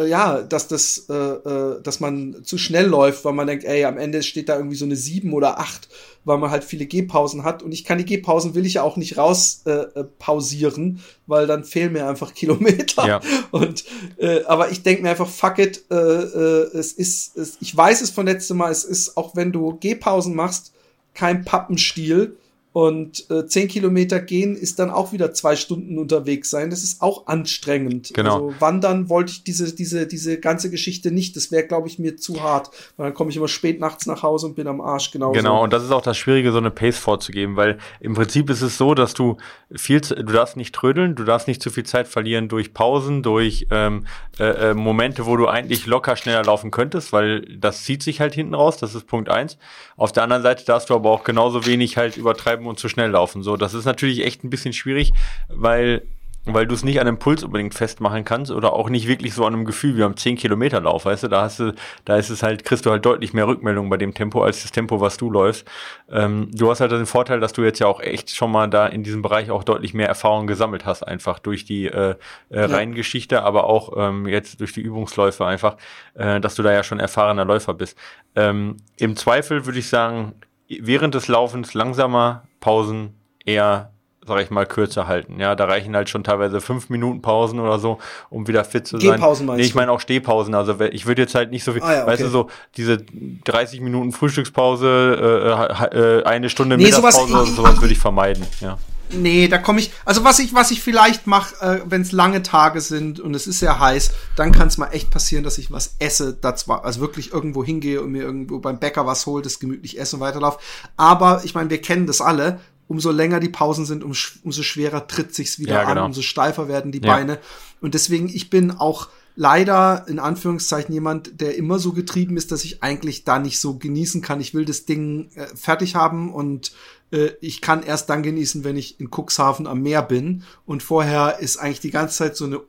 [0.00, 3.84] äh, ja, dass das, äh, äh, dass man zu schnell läuft, weil man denkt, ey,
[3.84, 5.88] am Ende steht da irgendwie so eine sieben oder acht,
[6.24, 7.62] weil man halt viele Gehpausen hat.
[7.62, 11.46] Und ich kann die Gehpausen will ich ja auch nicht raus äh, äh pausieren, weil
[11.46, 13.06] dann fehlen mir einfach Kilometer.
[13.06, 13.20] Ja.
[13.50, 13.84] Und
[14.18, 18.00] äh, aber ich denke mir einfach, fuck it, äh, äh, es ist, es, ich weiß
[18.00, 20.72] es von letztem Mal, es ist, auch wenn du Gehpausen machst,
[21.14, 22.36] kein Pappenstiel
[22.72, 26.70] Und äh, zehn Kilometer gehen ist dann auch wieder zwei Stunden unterwegs sein.
[26.70, 28.12] Das ist auch anstrengend.
[28.14, 28.46] Genau.
[28.46, 31.34] Also wandern wollte ich diese, diese, diese ganze Geschichte nicht.
[31.34, 32.70] Das wäre, glaube ich, mir zu hart.
[32.96, 35.10] Weil dann komme ich immer spät nachts nach Hause und bin am Arsch.
[35.10, 35.32] Genauso.
[35.32, 38.62] Genau, und das ist auch das Schwierige, so eine Pace vorzugeben, weil im Prinzip ist
[38.62, 39.36] es so, dass du
[39.74, 43.66] viel, du darfst nicht trödeln, du darfst nicht zu viel Zeit verlieren durch Pausen, durch
[43.72, 44.06] ähm,
[44.38, 48.34] äh, äh, Momente, wo du eigentlich locker schneller laufen könntest, weil das zieht sich halt
[48.34, 48.76] hinten raus.
[48.76, 49.58] Das ist Punkt eins.
[49.96, 53.10] Auf der anderen Seite darfst du aber auch genauso wenig halt übertreiben und zu schnell
[53.10, 53.42] laufen.
[53.42, 55.12] So, das ist natürlich echt ein bisschen schwierig,
[55.48, 56.02] weil
[56.46, 59.44] weil du es nicht an einem Puls unbedingt festmachen kannst oder auch nicht wirklich so
[59.44, 62.30] an einem Gefühl wie am 10 Kilometer Lauf, weißt du, da hast du, da ist
[62.30, 65.18] es halt, kriegst du halt deutlich mehr Rückmeldung bei dem Tempo als das Tempo, was
[65.18, 65.68] du läufst.
[66.10, 68.86] Ähm, du hast halt den Vorteil, dass du jetzt ja auch echt schon mal da
[68.86, 72.14] in diesem Bereich auch deutlich mehr Erfahrung gesammelt hast, einfach durch die äh,
[72.48, 75.76] äh, Reihengeschichte, aber auch ähm, jetzt durch die Übungsläufe einfach,
[76.14, 77.98] äh, dass du da ja schon erfahrener Läufer bist.
[78.34, 80.34] Ähm, Im Zweifel würde ich sagen,
[80.68, 83.90] während des Laufens langsamer, Pausen eher
[84.26, 85.40] sag ich mal, kürzer halten.
[85.40, 88.98] Ja, da reichen halt schon teilweise fünf Minuten Pausen oder so, um wieder fit zu
[89.00, 89.12] sein.
[89.12, 90.54] Gehpausen meinst nee, ich meine auch Stehpausen.
[90.54, 92.12] Also ich würde jetzt halt nicht so viel, Ah ja, okay.
[92.12, 92.98] weißt du, so diese
[93.44, 98.46] 30 Minuten Frühstückspause, äh, äh, eine Stunde Nee, sowas- Mittagspause, sowas würde ich vermeiden.
[98.60, 98.76] Ja.
[99.12, 99.90] Nee, da komme ich.
[100.04, 103.46] Also was ich, was ich vielleicht mache, äh, wenn es lange Tage sind und es
[103.46, 106.84] ist sehr heiß, dann kann es mal echt passieren, dass ich was esse, das war,
[106.84, 110.20] also wirklich irgendwo hingehe und mir irgendwo beim Bäcker was hole, das gemütlich esse und
[110.20, 110.58] weiterlaufe.
[110.96, 112.60] Aber ich meine, wir kennen das alle.
[112.88, 116.00] Umso länger die Pausen sind, um, umso schwerer tritt sich's wieder Ja, genau.
[116.00, 117.14] an, umso steifer werden die Ja.
[117.14, 117.38] Beine.
[117.80, 122.64] Und deswegen, ich bin auch leider in Anführungszeichen jemand, der immer so getrieben ist, dass
[122.64, 124.40] ich eigentlich da nicht so genießen kann.
[124.40, 126.72] Ich will das Ding äh, fertig haben und
[127.12, 130.42] äh, ich kann erst dann genießen, wenn ich in Cuxhaven am Meer bin.
[130.66, 132.60] Und vorher ist eigentlich die ganze Zeit so eine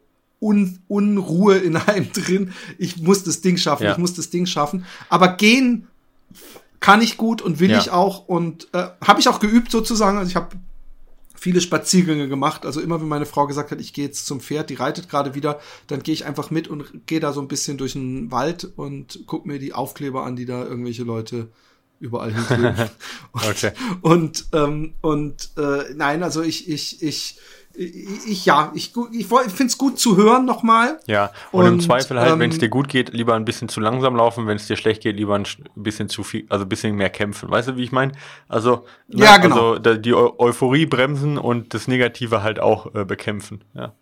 [0.42, 2.52] Un Unruhe in einem drin.
[2.78, 3.92] Ich muss das Ding schaffen, Ja.
[3.92, 4.86] ich muss das Ding schaffen.
[5.10, 5.88] Aber gehen
[6.80, 7.80] kann ich gut und will Ja.
[7.80, 10.18] ich auch und äh, habe ich auch geübt sozusagen.
[10.18, 10.56] Also ich habe
[11.36, 12.66] viele Spaziergänge gemacht.
[12.66, 15.36] Also immer, wenn meine Frau gesagt hat, ich gehe jetzt zum Pferd, die reitet gerade
[15.36, 18.72] wieder, dann gehe ich einfach mit und gehe da so ein bisschen durch den Wald
[18.76, 21.50] und guck mir die Aufkleber an, die da irgendwelche Leute
[22.02, 22.76] überall hinkleben.
[23.34, 23.72] Okay.
[24.02, 27.40] Und, ähm, und äh, nein, also ich, ich, ich,
[27.74, 31.00] ich, ja, ich, ich, ich finde es gut zu hören nochmal.
[31.08, 33.70] Ja, und, im Und, Zweifel halt, wenn es ähm, dir gut geht, lieber ein bisschen
[33.70, 36.66] zu langsam laufen, wenn es dir schlecht geht, lieber ein sch- bisschen zu viel, also
[36.66, 37.50] ein bisschen mehr kämpfen.
[37.50, 38.12] Weißt du, wie ich meine?
[38.50, 39.76] Also, ne, Ja, genau.
[39.76, 43.64] also die Eu Euphorie bremsen und das Negative halt auch äh, bekämpfen.
[43.74, 43.94] Ja.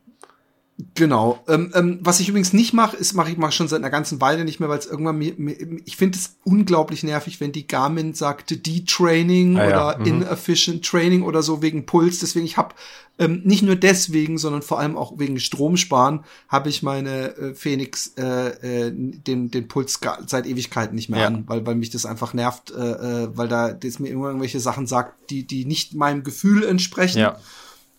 [0.96, 1.44] Genau.
[1.48, 4.22] Ähm, ähm, was ich übrigens nicht mache, ist mache ich mach schon seit einer ganzen
[4.22, 7.68] Weile nicht mehr, weil es irgendwann mir, mir ich finde es unglaublich nervig, wenn die
[7.68, 10.06] Garmin sagte D-Training Ah ja, oder mhm.
[10.06, 12.20] Inefficient Training oder so wegen Puls.
[12.20, 12.76] Deswegen ich habe
[13.18, 18.14] ähm, nicht nur deswegen, sondern vor allem auch wegen Stromsparen habe ich meine äh, Phoenix
[18.18, 21.28] äh, äh, den den Puls seit Ewigkeiten nicht mehr Ja.
[21.28, 22.76] an, weil weil mich das einfach nervt, äh,
[23.24, 27.20] äh, weil da das mir immer irgendwelche Sachen sagt, die die nicht meinem Gefühl entsprechen.
[27.20, 27.38] Ja.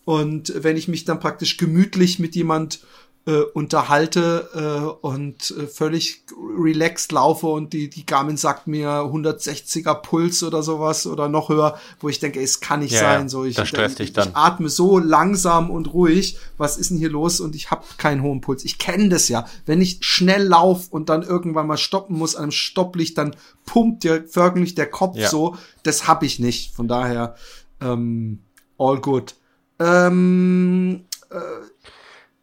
[0.05, 2.79] Und wenn ich mich dann praktisch gemütlich mit jemand
[3.27, 6.23] äh, unterhalte äh, und äh, völlig
[6.57, 11.77] relaxed laufe und die, die Garmin sagt mir 160er Puls oder sowas oder noch höher,
[11.99, 13.29] wo ich denke, ey, es kann nicht Ja, sein.
[13.29, 13.71] So, ich, ich,
[14.13, 14.29] dann.
[14.29, 16.37] ich atme so langsam und ruhig.
[16.57, 17.39] Was ist denn hier los?
[17.39, 18.65] Und ich habe keinen hohen Puls.
[18.65, 19.45] Ich kenne das ja.
[19.67, 23.35] Wenn ich schnell lauf und dann irgendwann mal stoppen muss, an einem Stopplicht, dann
[23.67, 25.29] pumpt dir förmlich der Kopf Ja.
[25.29, 25.55] so.
[25.83, 26.73] Das habe ich nicht.
[26.73, 27.35] Von daher,
[27.81, 28.39] ähm,
[28.79, 29.35] all good.
[29.81, 31.35] Ähm, äh,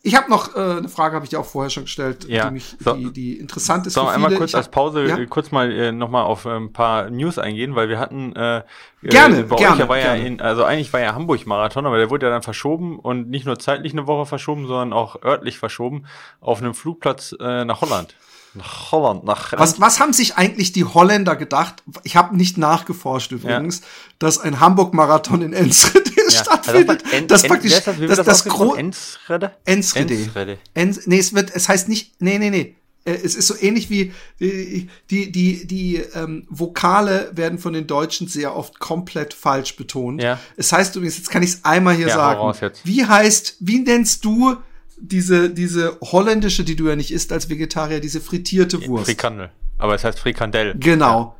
[0.02, 2.46] ich habe noch äh, eine Frage, habe ich dir auch vorher schon gestellt, Ja.
[2.46, 5.18] die, mich, So- die, die interessant ist wir für einmal kurz Ich als Pause ja?
[5.18, 8.62] äh, kurz mal äh, nochmal auf äh, ein paar News eingehen, weil wir hatten äh,
[9.02, 10.26] Gerne, äh, bei gerne, euch ja war ja gerne.
[10.26, 13.58] in, also eigentlich war ja Hamburg-Marathon, aber der wurde ja dann verschoben und nicht nur
[13.58, 16.06] zeitlich eine Woche verschoben, sondern auch örtlich verschoben
[16.40, 18.14] auf einem Flugplatz äh, nach Holland.
[18.54, 21.82] Nach Holland, nach Was, was haben sich eigentlich die Holländer gedacht?
[22.02, 23.82] Ich habe nicht nachgeforscht übrigens,
[24.18, 27.04] dass ein Hamburg-Marathon in Enschede Ja, stattfindet.
[27.12, 28.44] also das En- praktisch das, das, das, das?
[28.46, 29.52] Gro Enschede?
[29.64, 30.14] Enschede.
[30.14, 30.58] Enschede.
[30.74, 32.74] Ens nee, es wird, es heißt nicht, nee, nee, nee.
[33.04, 37.86] Äh, Es ist so ähnlich wie die, die, die, die ähm, Vokale werden von den
[37.86, 40.20] Deutschen sehr oft komplett falsch betont.
[40.22, 40.38] Ja.
[40.56, 42.72] Es heißt übrigens, jetzt kann ich es einmal hier Ja, sagen.
[42.84, 44.56] Wie heißt, wie nennst du
[45.00, 49.06] diese, diese holländische, die du ja nicht isst als Vegetarier, diese frittierte Wurst?
[49.06, 49.50] Frikandel.
[49.78, 50.74] Aber es heißt Frikandel.
[50.78, 51.36] Genau.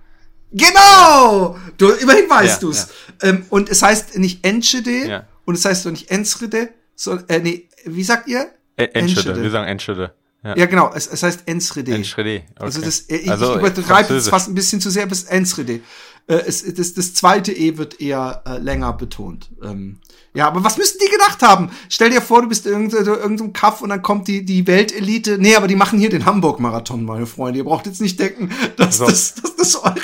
[0.52, 1.58] Genau!
[1.76, 2.88] Du, immerhin weißt Ja, du's.
[3.22, 5.26] Ähm, und es heißt nicht Enschede Ja.
[5.44, 8.50] und es heißt doch nicht Enschede, sondern, äh, nee, wie sagt ihr?
[8.76, 9.20] Äh, Enschede.
[9.30, 9.42] Enschede.
[9.42, 10.14] Wir sagen Enschede.
[10.44, 10.56] Ja.
[10.56, 11.92] Ja, genau, es, es heißt Enschede.
[11.94, 12.42] Enschede.
[12.54, 12.64] Okay.
[12.64, 14.30] Also das, äh, ich, Also, ich übertreibe Französisch.
[14.30, 15.80] fast ein bisschen zu sehr bis Enschede.
[16.28, 19.50] Äh, es, das, das zweite E wird eher äh, länger betont.
[19.62, 19.98] Ähm,
[20.34, 21.70] ja, aber was müssten die gedacht haben?
[21.88, 25.38] Stell dir vor, du bist in irgendeinem, irgendeinem Kaff und dann kommt die, die Weltelite.
[25.38, 27.58] Nee, aber die machen hier den Hamburg-Marathon, meine Freunde.
[27.58, 29.06] Ihr braucht jetzt nicht denken, dass, so.
[29.06, 29.96] das, dass das eure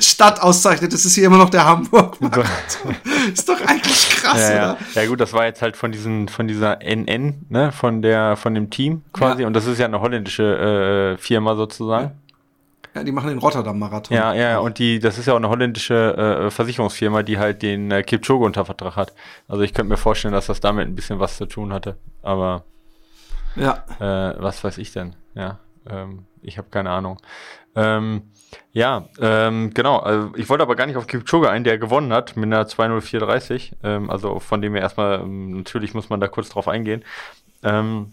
[0.00, 0.92] Stadt auszeichnet.
[0.92, 2.94] Das ist hier immer noch der Hamburg-Marathon.
[3.34, 4.72] ist doch eigentlich krass, ja, ja.
[4.72, 5.02] oder?
[5.02, 8.54] Ja, gut, das war jetzt halt von diesen, von dieser NN, ne, von der, von
[8.54, 9.42] dem Team quasi.
[9.42, 9.48] Ja.
[9.48, 12.12] Und das ist ja eine holländische äh, Firma sozusagen.
[12.94, 13.04] Ja.
[13.04, 14.16] Die machen den Rotterdam-Marathon.
[14.16, 17.90] Ja, ja, und die, das ist ja auch eine holländische äh, Versicherungsfirma, die halt den
[17.90, 19.14] äh, Kipchoge unter Vertrag hat.
[19.48, 21.96] Also ich könnte mir vorstellen, dass das damit ein bisschen was zu tun hatte.
[22.22, 22.64] Aber
[23.56, 23.84] ja.
[23.98, 25.16] Äh, was weiß ich denn?
[25.34, 27.18] Ja, ähm, ich habe keine Ahnung.
[27.74, 28.30] Ähm,
[28.72, 29.98] ja, ähm, genau.
[29.98, 33.76] Also ich wollte aber gar nicht auf Kipchoge ein, der gewonnen hat mit einer 20430.
[33.82, 37.04] Ähm, also von dem wir erstmal, ähm, natürlich muss man da kurz drauf eingehen.
[37.62, 38.12] Ähm,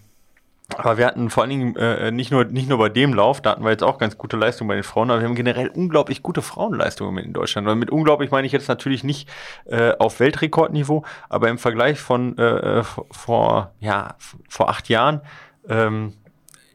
[0.77, 3.51] aber wir hatten vor allen Dingen äh, nicht, nur, nicht nur bei dem Lauf, da
[3.51, 6.21] hatten wir jetzt auch ganz gute Leistungen bei den Frauen, aber wir haben generell unglaublich
[6.21, 7.67] gute Frauenleistungen in Deutschland.
[7.67, 9.29] Und mit unglaublich meine ich jetzt natürlich nicht
[9.65, 14.15] äh, auf Weltrekordniveau, aber im Vergleich von äh, vor, ja,
[14.47, 15.21] vor acht Jahren
[15.67, 16.13] ähm,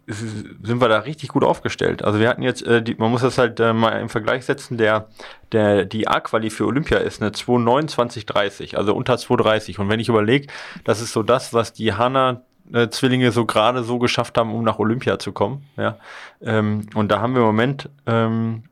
[0.06, 2.04] sind wir da richtig gut aufgestellt.
[2.04, 4.76] Also wir hatten jetzt, äh, die, man muss das halt äh, mal im Vergleich setzen,
[4.76, 5.08] der,
[5.52, 9.78] der, die A-Quali für Olympia ist eine 2,29,30, also unter 2,30.
[9.80, 10.48] Und wenn ich überlege,
[10.84, 14.64] das ist so das, was die Hanna äh, Zwillinge so gerade so geschafft haben, um
[14.64, 15.64] nach Olympia zu kommen.
[15.76, 15.98] Ja?
[16.42, 18.64] Ähm, und da haben wir im Moment ähm,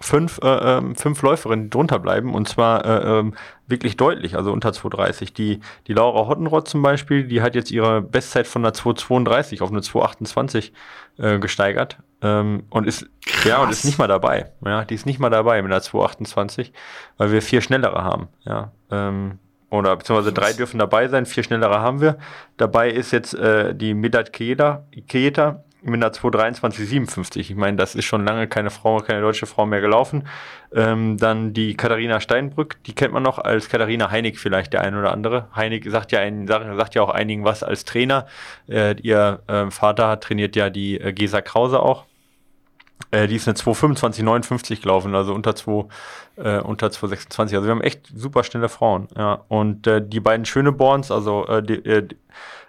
[0.00, 3.34] fünf, äh, ähm, fünf Läuferinnen, die drunter bleiben und zwar äh, ähm,
[3.66, 5.34] wirklich deutlich, also unter 2,30.
[5.34, 9.70] Die, die Laura Hottenrott zum Beispiel, die hat jetzt ihre Bestzeit von einer 2,32 auf
[9.70, 10.72] eine 2,28
[11.18, 13.44] äh, gesteigert ähm, und ist Krass.
[13.44, 14.52] ja und ist nicht mal dabei.
[14.64, 16.72] Ja, die ist nicht mal dabei mit einer 2,28,
[17.16, 18.28] weil wir vier schnellere haben.
[18.44, 19.38] Ja, ähm,
[19.70, 22.18] oder beziehungsweise drei dürfen dabei sein, vier schnellere haben wir.
[22.56, 27.38] Dabei ist jetzt äh, die Midat Keita, Keita mit einer 223,57.
[27.38, 30.26] Ich meine, das ist schon lange keine Frau, keine deutsche Frau mehr gelaufen.
[30.74, 34.96] Ähm, dann die Katharina Steinbrück, die kennt man noch als Katharina Heinig vielleicht der ein
[34.96, 35.48] oder andere.
[35.54, 38.26] Heinig sagt ja, ein, sagt ja auch einigen was als Trainer.
[38.68, 42.06] Äh, ihr äh, Vater trainiert ja die äh, Gesa Krause auch.
[43.10, 45.86] Äh, die ist eine 225,59 gelaufen, also unter 2,
[46.36, 47.56] äh, unter 226.
[47.56, 49.08] Also wir haben echt super schnelle Frauen.
[49.16, 49.44] Ja.
[49.48, 52.08] Und äh, die beiden Schöneborns, also äh, die, äh,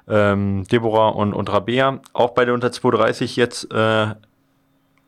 [0.07, 4.07] ähm, Deborah und, und Rabea, auch beide unter 230 jetzt äh,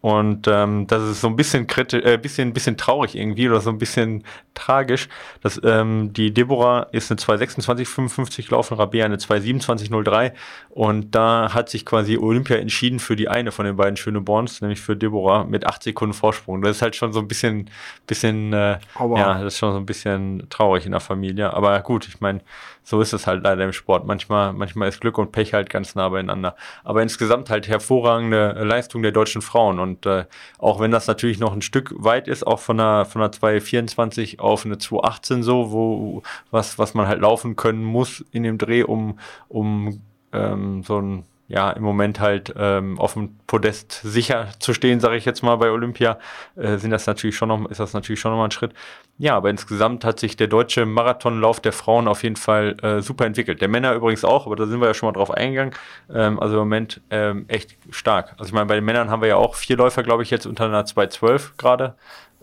[0.01, 3.69] und ähm, das ist so ein bisschen kritisch, äh, bisschen, bisschen traurig irgendwie oder so
[3.69, 4.23] ein bisschen
[4.55, 5.07] tragisch.
[5.41, 10.31] Dass, ähm, die Deborah ist eine 226,55 gelaufen, Rabea eine 227,03
[10.69, 14.81] und da hat sich quasi Olympia entschieden für die eine von den beiden Schöneborns, nämlich
[14.81, 16.61] für Deborah mit 8 Sekunden Vorsprung.
[16.63, 17.69] Das ist halt schon so ein bisschen,
[18.07, 21.53] bisschen, äh, ja, das ist schon so ein bisschen traurig in der Familie.
[21.53, 22.41] Aber gut, ich meine,
[22.83, 24.07] so ist es halt leider im Sport.
[24.07, 26.55] Manchmal, manchmal ist Glück und Pech halt ganz nah beieinander.
[26.83, 29.79] Aber insgesamt halt hervorragende Leistung der deutschen Frauen.
[29.79, 30.25] Und äh,
[30.57, 34.39] auch wenn das natürlich noch ein Stück weit ist, auch von einer, von einer 224
[34.39, 38.83] auf eine 218 so, wo was, was man halt laufen können muss in dem Dreh,
[38.83, 40.01] um, um
[40.33, 45.17] ähm, so ein ja, im Moment halt ähm, auf dem Podest sicher zu stehen, sage
[45.17, 46.17] ich jetzt mal bei Olympia,
[46.55, 48.73] äh, sind das natürlich schon noch, ist das natürlich schon noch mal ein Schritt.
[49.17, 53.25] Ja, aber insgesamt hat sich der deutsche Marathonlauf der Frauen auf jeden Fall äh, super
[53.25, 53.59] entwickelt.
[53.59, 55.73] Der Männer übrigens auch, aber da sind wir ja schon mal drauf eingegangen.
[56.09, 58.31] Ähm, also im Moment ähm, echt stark.
[58.37, 60.45] Also ich meine, bei den Männern haben wir ja auch vier Läufer, glaube ich, jetzt
[60.45, 61.95] unter einer 212 gerade.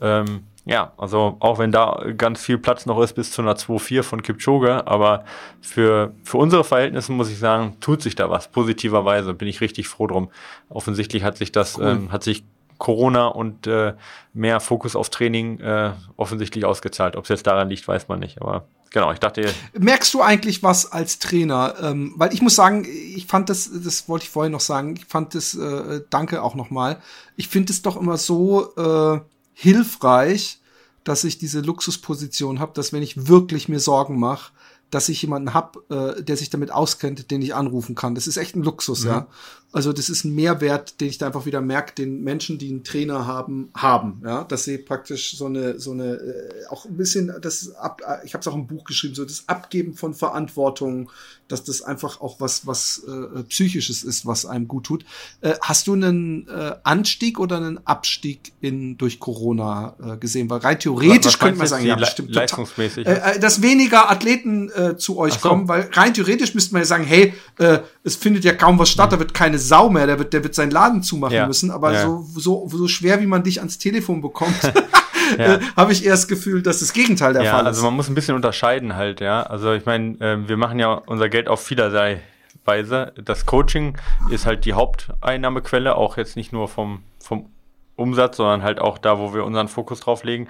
[0.03, 4.03] Ähm, ja, also auch wenn da ganz viel Platz noch ist bis zu einer 2-4
[4.03, 5.25] von Kipchoge, aber
[5.63, 9.89] für, für unsere Verhältnisse muss ich sagen, tut sich da was, positiverweise, bin ich richtig
[9.89, 10.29] froh drum.
[10.69, 11.87] Offensichtlich hat sich das, cool.
[11.87, 12.45] ähm, hat sich
[12.77, 13.95] Corona und äh,
[14.35, 17.17] mehr Fokus auf Training äh, offensichtlich ausgezahlt.
[17.17, 19.51] Ob es jetzt daran liegt, weiß man nicht, aber genau, ich dachte.
[19.73, 21.77] Merkst du eigentlich was als Trainer?
[21.83, 25.07] Ähm, weil ich muss sagen, ich fand das, das wollte ich vorhin noch sagen, ich
[25.07, 27.01] fand das, äh, danke auch nochmal,
[27.37, 29.21] ich finde es doch immer so äh,
[29.61, 30.61] hilfreich,
[31.03, 34.53] dass ich diese Luxusposition habe, dass wenn ich wirklich mir Sorgen mache,
[34.91, 38.15] dass ich jemanden hab, äh, der sich damit auskennt, den ich anrufen kann.
[38.15, 39.11] Das ist echt ein Luxus, ja.
[39.11, 39.27] ja.
[39.73, 42.85] Also das ist ein Mehrwert, den ich da einfach wieder merke, den Menschen, die einen
[42.85, 47.35] Trainer haben, haben, ja, dass sie praktisch so eine, so eine, äh, auch ein bisschen,
[47.43, 51.11] das ab, ich habe es auch im Buch geschrieben, so das Abgeben von Verantwortung,
[51.49, 55.05] dass das einfach auch was, was äh, psychisches ist, was einem gut tut.
[55.41, 60.51] Äh, hast du einen äh, Anstieg oder einen Abstieg in durch Corona äh, gesehen?
[60.51, 63.05] Weil rein theoretisch könnte man sagen, ja, stimmt leistungsmäßig.
[63.05, 65.41] Total, äh, äh, dass weniger Athleten äh, zu euch so.
[65.49, 68.91] kommen, weil rein theoretisch müsste man ja sagen, hey, äh, es findet ja kaum was
[68.91, 69.13] statt, mhm.
[69.13, 71.47] da wird keine Sau mehr, der wird, der wird seinen Laden zumachen ja.
[71.47, 72.03] müssen, aber ja.
[72.05, 74.61] so, so, so schwer, wie man dich ans Telefon bekommt.
[75.37, 75.55] ja.
[75.55, 77.67] äh, habe ich das Gefühl, dass das Gegenteil der ja, Fall ist.
[77.69, 79.43] Also man muss ein bisschen unterscheiden halt, ja.
[79.43, 82.21] Also ich meine, äh, wir machen ja unser Geld auf vielerlei
[82.65, 83.13] Weise.
[83.23, 83.99] Das Coaching
[84.31, 87.51] ist halt die Haupteinnahmequelle, auch jetzt nicht nur vom, vom
[87.97, 90.49] Umsatz, sondern halt auch da, wo wir unseren Fokus drauf legen.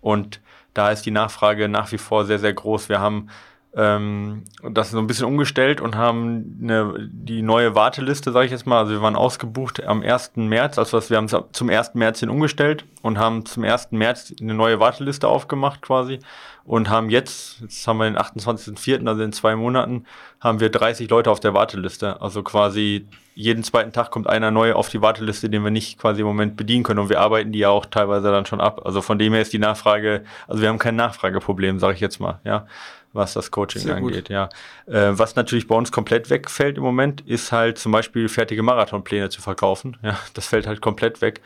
[0.00, 0.40] Und
[0.74, 2.88] da ist die Nachfrage nach wie vor sehr, sehr groß.
[2.88, 3.28] Wir haben
[3.76, 8.66] ähm, das so ein bisschen umgestellt und haben eine, die neue Warteliste, sage ich jetzt
[8.66, 10.32] mal, also wir waren ausgebucht am 1.
[10.36, 11.94] März, also wir haben zum 1.
[11.94, 13.92] März hin umgestellt und haben zum 1.
[13.92, 16.18] März eine neue Warteliste aufgemacht quasi
[16.64, 20.04] und haben jetzt, jetzt haben wir den 28.04., also in zwei Monaten,
[20.40, 22.20] haben wir 30 Leute auf der Warteliste.
[22.20, 26.20] Also quasi jeden zweiten Tag kommt einer neu auf die Warteliste, den wir nicht quasi
[26.20, 28.82] im Moment bedienen können und wir arbeiten die ja auch teilweise dann schon ab.
[28.84, 32.20] Also von dem her ist die Nachfrage, also wir haben kein Nachfrageproblem, sage ich jetzt
[32.20, 32.66] mal, ja
[33.12, 34.28] was das Coaching Sehr angeht, gut.
[34.28, 34.48] ja.
[34.86, 39.28] Äh, was natürlich bei uns komplett wegfällt im Moment, ist halt zum Beispiel fertige Marathonpläne
[39.30, 39.96] zu verkaufen.
[40.02, 41.40] Ja, das fällt halt komplett weg.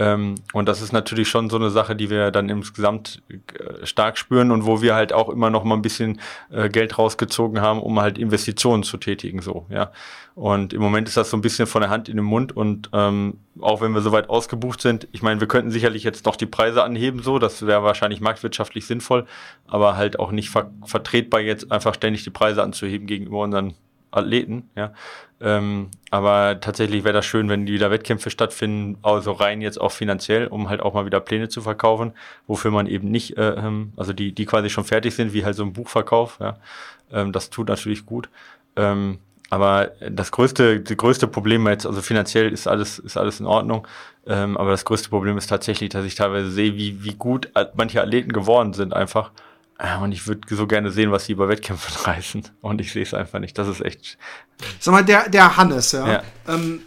[0.00, 4.16] Ähm, und das ist natürlich schon so eine Sache, die wir dann insgesamt äh, stark
[4.16, 7.82] spüren und wo wir halt auch immer noch mal ein bisschen äh, Geld rausgezogen haben,
[7.82, 9.92] um halt Investitionen zu tätigen, so, ja.
[10.34, 12.88] Und im Moment ist das so ein bisschen von der Hand in den Mund und
[12.94, 16.46] ähm, auch wenn wir soweit ausgebucht sind, ich meine, wir könnten sicherlich jetzt noch die
[16.46, 19.26] Preise anheben, so, das wäre wahrscheinlich marktwirtschaftlich sinnvoll,
[19.66, 23.74] aber halt auch nicht ver vertretbar, jetzt einfach ständig die Preise anzuheben gegenüber unseren
[24.10, 24.92] Athleten, ja.
[25.42, 30.48] Ähm, aber tatsächlich wäre das schön, wenn wieder Wettkämpfe stattfinden, also rein jetzt auch finanziell,
[30.48, 32.12] um halt auch mal wieder Pläne zu verkaufen,
[32.46, 35.56] wofür man eben nicht, äh, ähm, also die, die quasi schon fertig sind, wie halt
[35.56, 36.58] so ein Buchverkauf, ja.
[37.12, 38.28] Ähm, das tut natürlich gut.
[38.76, 39.18] Ähm,
[39.50, 43.86] aber das größte, das größte Problem jetzt, also finanziell ist alles, ist alles in Ordnung.
[44.26, 48.00] Ähm, aber das größte Problem ist tatsächlich, dass ich teilweise sehe, wie, wie gut manche
[48.00, 49.32] Athleten geworden sind einfach.
[50.02, 52.48] Und ich würde so gerne sehen, was sie bei Wettkämpfen reißen.
[52.60, 53.56] Und ich sehe es einfach nicht.
[53.56, 54.18] Das ist echt.
[54.78, 56.06] Sag mal, der, der Hannes, ja.
[56.06, 56.22] ja.
[56.48, 56.80] Ähm,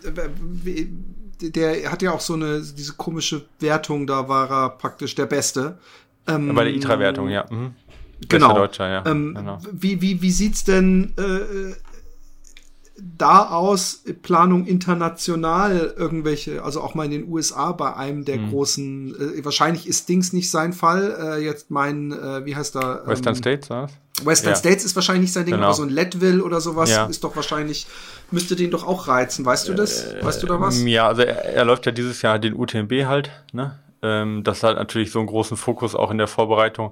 [1.41, 5.79] der hat ja auch so eine, diese komische Wertung, da war er praktisch der Beste.
[6.27, 7.45] Ähm, bei der ITRA-Wertung, ja.
[7.49, 7.73] Mhm.
[8.29, 8.53] Genau.
[8.53, 9.05] Deutscher, ja.
[9.05, 9.57] Ähm, genau.
[9.71, 11.73] Wie, wie, wie sieht's denn äh,
[13.17, 18.49] da aus Planung international irgendwelche, also auch mal in den USA bei einem der mhm.
[18.49, 23.01] großen, äh, wahrscheinlich ist Dings nicht sein Fall, äh, jetzt mein, äh, wie heißt da?
[23.01, 23.91] Ähm, Western States, was?
[24.23, 24.55] Western ja.
[24.55, 25.67] States ist wahrscheinlich nicht sein Ding, genau.
[25.67, 27.05] aber so ein Leadville oder sowas ja.
[27.05, 27.87] ist doch wahrscheinlich,
[28.31, 30.13] müsste den doch auch reizen, weißt du das?
[30.13, 30.81] Äh, weißt du da was?
[30.83, 33.79] Ja, also er, er läuft ja dieses Jahr den UTMB halt, ne?
[34.03, 36.91] Ähm, das hat natürlich so einen großen Fokus auch in der Vorbereitung.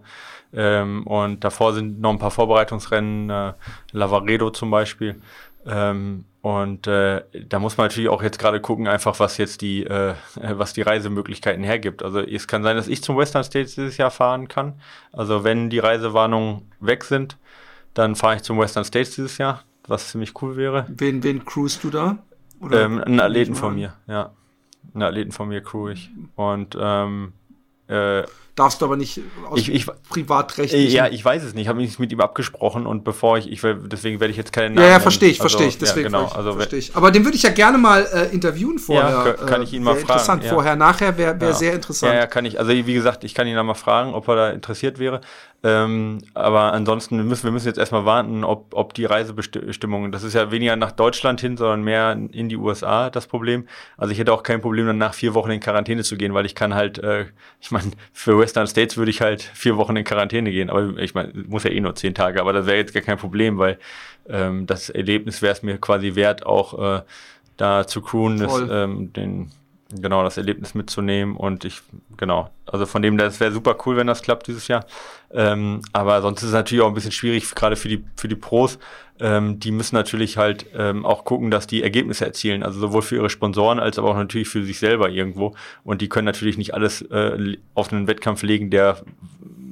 [0.53, 3.53] Ähm, und davor sind noch ein paar Vorbereitungsrennen, äh,
[3.91, 5.21] Lavaredo zum Beispiel.
[5.65, 9.85] Ähm, und äh, da muss man natürlich auch jetzt gerade gucken, einfach was jetzt die,
[9.85, 12.03] äh, was die Reisemöglichkeiten hergibt.
[12.03, 14.73] Also es kann sein, dass ich zum Western States dieses Jahr fahren kann.
[15.11, 17.37] Also wenn die Reisewarnungen weg sind,
[17.93, 20.85] dann fahre ich zum Western States dieses Jahr, was ziemlich cool wäre.
[20.89, 22.17] Wen, wen crewst du da?
[22.59, 24.31] Oder ähm, einen Athleten von mir, ja.
[24.93, 26.09] Einen Athleten von mir crew ich.
[26.35, 27.33] Und ähm,
[27.87, 28.23] äh,
[28.55, 30.91] darfst du aber nicht aus ich, ich, privatrechtlich.
[30.93, 31.63] Ja, ich weiß es nicht.
[31.63, 34.69] Ich habe mich mit ihm abgesprochen und bevor ich, ich deswegen werde ich jetzt keine
[34.69, 34.87] Namen.
[34.87, 35.75] Ja, ja verstehe ich, verstehe ich.
[35.75, 36.95] Also, deswegen ja, genau, also verstehe ich.
[36.95, 39.35] Aber den würde ich ja gerne mal äh, interviewen vorher.
[39.39, 40.01] Ja, kann ich ihn mal fragen.
[40.01, 40.49] Interessant ja.
[40.49, 42.13] vorher, nachher wäre wär sehr interessant.
[42.13, 42.59] Ja, ja, kann ich.
[42.59, 45.21] Also wie gesagt, ich kann ihn da mal fragen, ob er da interessiert wäre.
[45.63, 50.33] Ähm, aber ansonsten müssen wir müssen jetzt erstmal warten, ob, ob die Reisebestimmungen, das ist
[50.33, 53.67] ja weniger nach Deutschland hin, sondern mehr in die USA das Problem.
[53.95, 56.47] Also ich hätte auch kein Problem, dann nach vier Wochen in Quarantäne zu gehen, weil
[56.47, 57.25] ich kann halt, äh,
[57.59, 61.13] ich meine, für Western States würde ich halt vier Wochen in Quarantäne gehen, aber ich
[61.13, 63.77] meine, muss ja eh nur zehn Tage, aber das wäre jetzt gar kein Problem, weil
[64.27, 67.01] ähm, das Erlebnis wäre es mir quasi wert, auch äh,
[67.57, 69.51] da zu crewen, das, ähm, den
[69.99, 71.81] genau das Erlebnis mitzunehmen und ich
[72.17, 74.85] genau also von dem das wäre super cool wenn das klappt dieses Jahr
[75.31, 78.35] ähm, aber sonst ist es natürlich auch ein bisschen schwierig gerade für die für die
[78.35, 78.79] Pros
[79.19, 83.15] ähm, die müssen natürlich halt ähm, auch gucken dass die Ergebnisse erzielen also sowohl für
[83.15, 86.73] ihre Sponsoren als aber auch natürlich für sich selber irgendwo und die können natürlich nicht
[86.73, 88.97] alles äh, auf einen Wettkampf legen der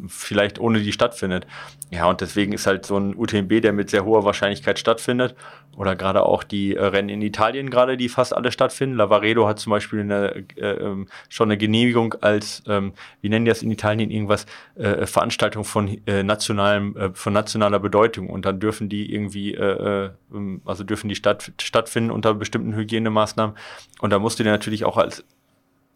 [0.10, 1.46] vielleicht ohne die stattfindet.
[1.92, 5.36] Ja, und deswegen ist halt so ein UTMB, der mit sehr hoher Wahrscheinlichkeit stattfindet.
[5.80, 8.98] Oder gerade auch die äh, Rennen in Italien gerade, die fast alle stattfinden.
[8.98, 13.50] Lavaredo hat zum Beispiel eine, äh, ähm, schon eine Genehmigung als, ähm, wie nennen die
[13.50, 18.30] das in Italien irgendwas, äh, Veranstaltung von äh, nationalem, äh, von nationaler Bedeutung.
[18.30, 22.76] Und dann dürfen die irgendwie, äh, äh, ähm, also dürfen die statt, stattfinden unter bestimmten
[22.76, 23.56] Hygienemaßnahmen.
[24.02, 25.24] Und da musst du dir natürlich auch als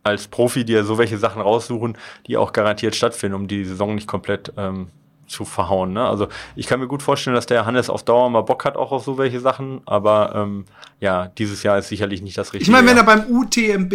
[0.05, 4.07] als Profi dir so welche Sachen raussuchen, die auch garantiert stattfinden, um die Saison nicht
[4.07, 4.87] komplett ähm,
[5.33, 5.93] zu verhauen.
[5.93, 6.07] Ne?
[6.07, 8.91] Also ich kann mir gut vorstellen, dass der Hannes auf Dauer mal Bock hat auch
[8.91, 10.65] auf so welche Sachen, aber ähm,
[10.99, 12.63] ja, dieses Jahr ist sicherlich nicht das richtige.
[12.63, 13.93] Ich meine, wenn er beim UTMB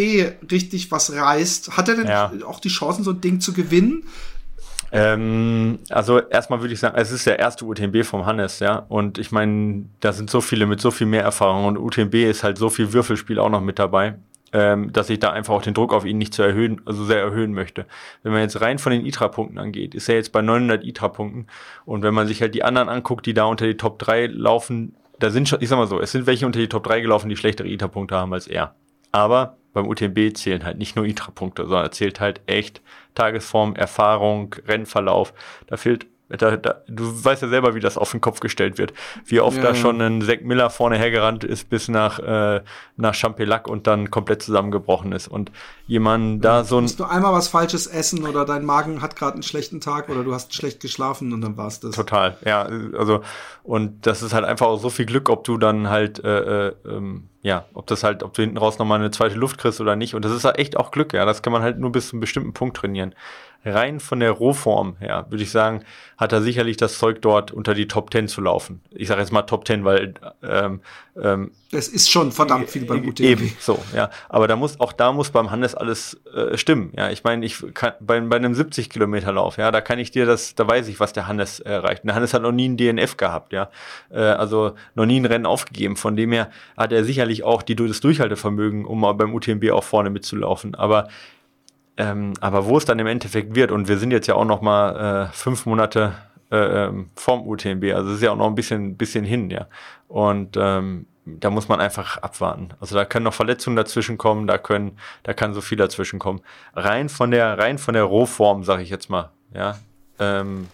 [0.50, 2.32] richtig was reißt, hat er denn ja.
[2.46, 4.04] auch die Chancen, so ein Ding zu gewinnen?
[4.90, 8.86] Ähm, also erstmal würde ich sagen, es ist der erste UTMB vom Hannes, ja.
[8.88, 12.42] Und ich meine, da sind so viele mit so viel mehr Erfahrung und UTMB ist
[12.42, 14.16] halt so viel Würfelspiel auch noch mit dabei
[14.52, 17.20] ähm, dass ich da einfach auch den Druck auf ihn nicht zu erhöhen, also sehr
[17.20, 17.86] erhöhen möchte.
[18.22, 21.46] Wenn man jetzt rein von den ITRA-Punkten angeht, ist er jetzt bei 900 ITRA-Punkten
[21.84, 24.94] und wenn man sich halt die anderen anguckt, die da unter die Top 3 laufen,
[25.18, 27.28] da sind schon, ich sag mal so, es sind welche unter die Top 3 gelaufen,
[27.28, 28.74] die schlechtere ITRA-Punkte haben als er.
[29.12, 32.82] Aber beim UTMB zählen halt nicht nur ITRA-Punkte, sondern zählt halt echt
[33.14, 35.34] Tagesform, Erfahrung, Rennverlauf.
[35.66, 38.92] Da fehlt da, da, du weißt ja selber, wie das auf den Kopf gestellt wird.
[39.24, 42.60] Wie oft ja, da schon ein Zack Miller vorne hergerannt ist bis nach, äh,
[42.96, 45.28] nach Champelac und dann komplett zusammengebrochen ist.
[45.28, 45.50] Und
[45.86, 46.82] jemand da so ein.
[46.82, 50.22] Musst du einmal was Falsches essen oder dein Magen hat gerade einen schlechten Tag oder
[50.22, 51.94] du hast schlecht geschlafen und dann war's das.
[51.94, 52.68] Total, ja.
[52.96, 53.22] Also,
[53.62, 56.74] und das ist halt einfach auch so viel Glück, ob du dann halt, äh, äh,
[56.86, 59.96] ähm, ja, ob das halt, ob du hinten raus nochmal eine zweite Luft kriegst oder
[59.96, 60.14] nicht.
[60.14, 61.24] Und das ist halt echt auch Glück, ja.
[61.24, 63.14] Das kann man halt nur bis zu einem bestimmten Punkt trainieren
[63.64, 65.82] rein von der Rohform her, würde ich sagen,
[66.16, 68.80] hat er sicherlich das Zeug dort unter die Top 10 zu laufen.
[68.90, 70.80] Ich sage jetzt mal Top 10, weil ähm,
[71.20, 73.20] ähm, es ist schon verdammt viel beim UTMB.
[73.20, 74.10] Eben, so, ja.
[74.28, 76.92] Aber da muss, auch da muss beim Hannes alles äh, stimmen.
[76.96, 80.10] Ja, ich meine, ich kann bei, bei einem 70 Kilometer Lauf, ja, da kann ich
[80.10, 82.04] dir das, da weiß ich, was der Hannes erreicht.
[82.04, 83.70] der Hannes hat noch nie ein DNF gehabt, ja.
[84.10, 85.96] Äh, also noch nie ein Rennen aufgegeben.
[85.96, 89.84] Von dem her hat er sicherlich auch die, das Durchhaltevermögen, um mal beim UTMB auch
[89.84, 90.74] vorne mitzulaufen.
[90.74, 91.08] Aber
[91.98, 94.62] ähm, aber wo es dann im Endeffekt wird, und wir sind jetzt ja auch noch
[94.62, 96.14] mal äh, fünf Monate
[96.50, 99.66] äh, ähm, vom UTMB, also es ist ja auch noch ein bisschen, bisschen hin, ja.
[100.06, 102.68] Und ähm, da muss man einfach abwarten.
[102.80, 106.40] Also da können noch Verletzungen dazwischen kommen, da können, da kann so viel dazwischen kommen.
[106.72, 109.76] Rein von der, rein von der Rohform, sage ich jetzt mal, ja.
[110.20, 110.68] Ähm,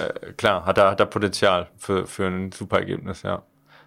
[0.00, 3.42] äh, klar, hat er, hat er Potenzial für, für ein super Ergebnis, ja.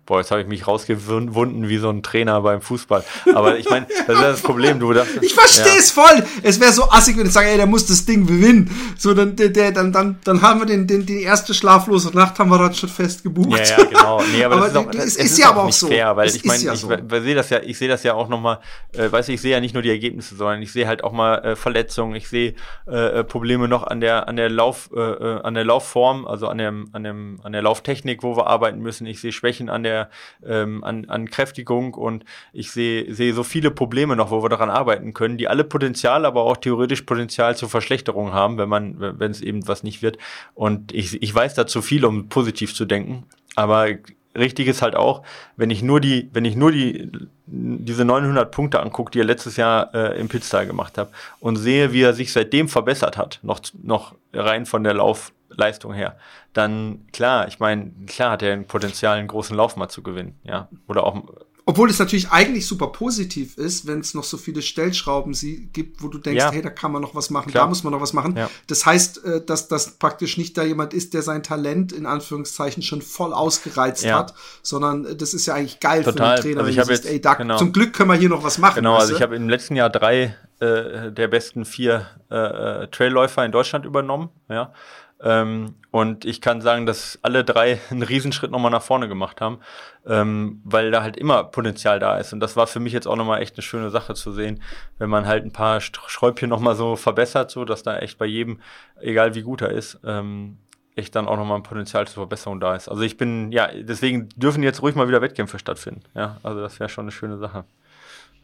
[0.10, 3.04] Boah, jetzt habe ich mich rausgewunden wie so ein Trainer beim Fußball.
[3.36, 4.80] Aber ich meine, das ist das Problem.
[4.80, 6.04] Du dachtest, ich verstehe es ja.
[6.04, 6.24] voll.
[6.42, 8.72] Es wäre so assig, wenn ich sage, ey, der muss das Ding gewinnen.
[8.98, 12.50] So, dann, der, dann, dann, dann haben wir den, den, die erste schlaflose Nacht haben
[12.50, 13.60] wir dann schon fest gebucht.
[13.60, 14.24] Ja, ja, genau.
[14.34, 15.88] Nee, aber, aber das ist, auch, das, es ist, ist ja aber auch so.
[15.90, 16.88] Fair, weil es ich meine, ja ich, so.
[16.88, 18.62] sehe das ja, ich sehe das ja auch nochmal,
[18.94, 21.12] äh, weißt du, ich sehe ja nicht nur die Ergebnisse, sondern ich sehe halt auch
[21.12, 22.56] mal äh, Verletzungen, ich sehe
[22.88, 26.48] äh, äh Probleme noch an der, an der Lauf, äh, äh, an der Laufform, also
[26.48, 29.06] an dem, an dem, an der Lauftechnik, wo wir arbeiten müssen.
[29.06, 29.99] Ich sehe Schwächen an der,
[30.46, 32.24] ähm, an, an Kräftigung und
[32.54, 36.26] ich sehe sehe so viele Probleme noch, wo wir daran arbeiten können, die alle Potenzial,
[36.26, 40.18] aber auch theoretisch Potenzial zur Verschlechterung haben, wenn man, wenn es eben was nicht wird.
[40.56, 43.24] Und ich, ich weiß dazu viel, um positiv zu denken,
[43.56, 43.88] aber
[44.36, 45.24] richtig ist halt auch,
[45.58, 47.12] wenn ich nur die, wenn ich nur die
[47.46, 51.94] diese 900 Punkte angucke, die er letztes Jahr äh, im Pitstyle gemacht hat und sehe,
[51.94, 56.18] wie er sich seitdem verbessert hat, noch noch rein von der Lauf Leistung her,
[56.54, 60.40] dann klar, ich meine, klar hat er ein Potenzial, einen großen Lauf mal zu gewinnen,
[60.44, 60.70] ja.
[60.88, 61.24] Oder auch.
[61.66, 66.02] Obwohl es natürlich eigentlich super positiv ist, wenn es noch so viele Stellschrauben sie gibt,
[66.02, 66.52] wo du denkst, ja.
[66.52, 67.66] hey, da kann man noch was machen, Klar.
[67.66, 68.36] da muss man noch was machen.
[68.36, 68.50] Ja.
[68.66, 72.82] Das heißt, äh, dass das praktisch nicht da jemand ist, der sein Talent in Anführungszeichen
[72.82, 74.18] schon voll ausgereizt ja.
[74.18, 74.34] hat,
[74.64, 76.38] sondern äh, das ist ja eigentlich geil Total.
[76.38, 77.58] für den Trainer, also wenn du siehst, ey, da, genau.
[77.58, 78.78] zum Glück können wir hier noch was machen.
[78.78, 83.46] Genau, also ich habe im letzten Jahr drei äh, der besten vier äh, äh Trailläufer
[83.46, 84.74] in Deutschland übernommen, ja.
[85.22, 89.60] Ähm, und ich kann sagen, dass alle drei einen Riesenschritt nochmal nach vorne gemacht haben,
[90.06, 92.32] ähm, weil da halt immer Potenzial da ist.
[92.34, 94.62] Und das war für mich jetzt auch nochmal echt eine schöne Sache zu sehen,
[94.98, 98.60] wenn man halt ein paar Schräubchen nochmal so verbessert, so dass da echt bei jedem,
[99.02, 100.58] egal wie gut er ist, ähm,
[100.96, 102.88] echt dann auch nochmal ein Potenzial zur Verbesserung da ist.
[102.88, 106.04] Also ich bin, ja, deswegen dürfen jetzt ruhig mal wieder Wettkämpfe stattfinden.
[106.14, 107.66] Ja, also das wäre schon eine schöne Sache.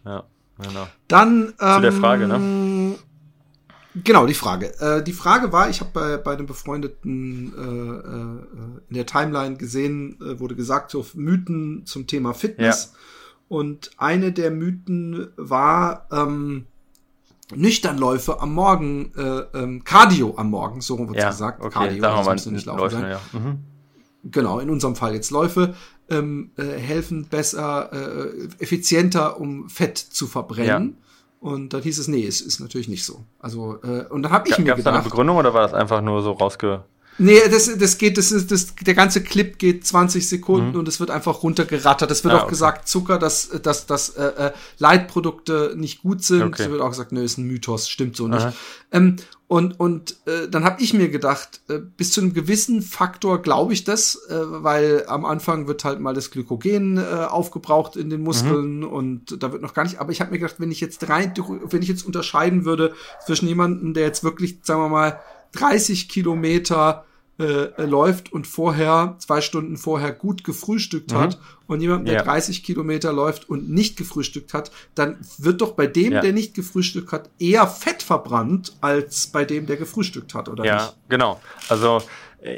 [0.06, 0.24] Ja,
[0.58, 0.88] genau.
[1.08, 2.96] Dann, Zu der Frage, ne?
[4.04, 4.78] Genau, die Frage.
[4.80, 9.56] Äh, die Frage war, ich habe bei, bei einem befreundeten äh, äh, in der Timeline
[9.56, 12.92] gesehen, äh, wurde gesagt, so Mythen zum Thema Fitness.
[12.92, 13.00] Ja.
[13.48, 16.66] Und eine der Mythen war ähm,
[17.54, 21.62] Nüchternläufe am Morgen, äh, ähm, Cardio am Morgen, so wird ja, gesagt.
[21.62, 23.22] Okay, Cardio, wir mal, nicht laufen Läufe, ja.
[23.32, 23.60] mhm.
[24.24, 25.76] Genau, in unserem Fall jetzt Läufe
[26.10, 30.98] ähm, äh, helfen besser, äh, effizienter, um Fett zu verbrennen.
[30.98, 31.05] Ja.
[31.46, 33.24] Und dann hieß es, nee, es ist natürlich nicht so.
[33.38, 34.70] Also, äh, und dann habe ich G mir.
[34.70, 36.84] Gab es da eine Begründung oder war das einfach nur so rausge...
[37.20, 40.80] Nee, das, das geht, das ist, das, der ganze Clip geht 20 Sekunden mhm.
[40.80, 42.10] und es wird einfach runtergerattert.
[42.10, 42.50] Es wird ah, auch okay.
[42.50, 46.42] gesagt, Zucker, dass, dass, dass äh, äh, Leitprodukte nicht gut sind.
[46.42, 46.64] Okay.
[46.64, 48.48] Es wird auch gesagt, nö, ist ein Mythos, stimmt so nicht.
[48.92, 49.18] Ähm,
[49.48, 53.74] und und äh, dann habe ich mir gedacht, äh, bis zu einem gewissen Faktor glaube
[53.74, 58.24] ich das, äh, weil am Anfang wird halt mal das Glykogen äh, aufgebraucht in den
[58.24, 58.88] Muskeln mhm.
[58.88, 60.00] und da wird noch gar nicht.
[60.00, 61.34] Aber ich habe mir gedacht, wenn ich jetzt rein,
[61.64, 62.94] wenn ich jetzt unterscheiden würde
[63.24, 65.20] zwischen jemandem, der jetzt wirklich, sagen wir mal,
[65.52, 67.06] 30 Kilometer
[67.38, 71.18] äh, läuft und vorher, zwei Stunden vorher gut gefrühstückt mhm.
[71.18, 72.24] hat und jemand, der ja.
[72.24, 76.22] 30 Kilometer läuft und nicht gefrühstückt hat, dann wird doch bei dem, ja.
[76.22, 80.76] der nicht gefrühstückt hat, eher Fett verbrannt als bei dem, der gefrühstückt hat, oder ja,
[80.76, 80.86] nicht?
[80.86, 81.42] Ja, genau.
[81.68, 82.02] Also äh,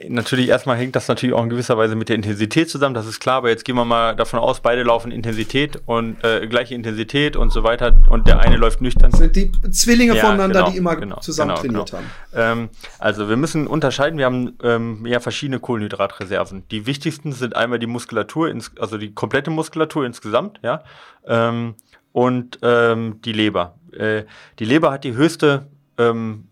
[0.10, 3.20] natürlich erstmal hängt das natürlich auch in gewisser Weise mit der Intensität zusammen, das ist
[3.20, 7.36] klar, aber jetzt gehen wir mal davon aus, beide laufen Intensität und äh, gleiche Intensität
[7.36, 9.12] und so weiter und der eine läuft nüchtern.
[9.12, 12.04] Das sind die Zwillinge ja, voneinander, genau, die immer genau, zusammen genau, trainiert genau.
[12.34, 12.62] haben.
[12.62, 12.70] Ähm,
[13.00, 16.64] also wir müssen unterscheiden, wir haben ähm, ja verschiedene Kohlenhydratreserven.
[16.70, 20.84] Die wichtigsten sind einmal die Muskulatur, ins, also die komplette Muskulatur insgesamt, ja.
[21.26, 21.76] Ähm,
[22.12, 23.76] und ähm, die Leber.
[23.92, 24.24] Äh,
[24.60, 25.68] die Leber hat die höchste
[25.98, 26.48] ähm,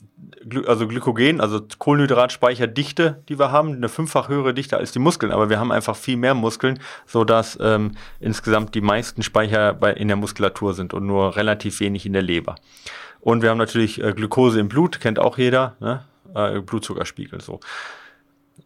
[0.66, 5.50] also Glykogen, also Kohlenhydratspeicherdichte, die wir haben, eine fünffach höhere Dichte als die Muskeln, aber
[5.50, 10.18] wir haben einfach viel mehr Muskeln, sodass ähm, insgesamt die meisten Speicher bei, in der
[10.18, 12.56] Muskulatur sind und nur relativ wenig in der Leber.
[13.22, 16.06] Und wir haben natürlich äh, Glukose im Blut, kennt auch jeder, ne?
[16.36, 17.60] äh, Blutzuckerspiegel so.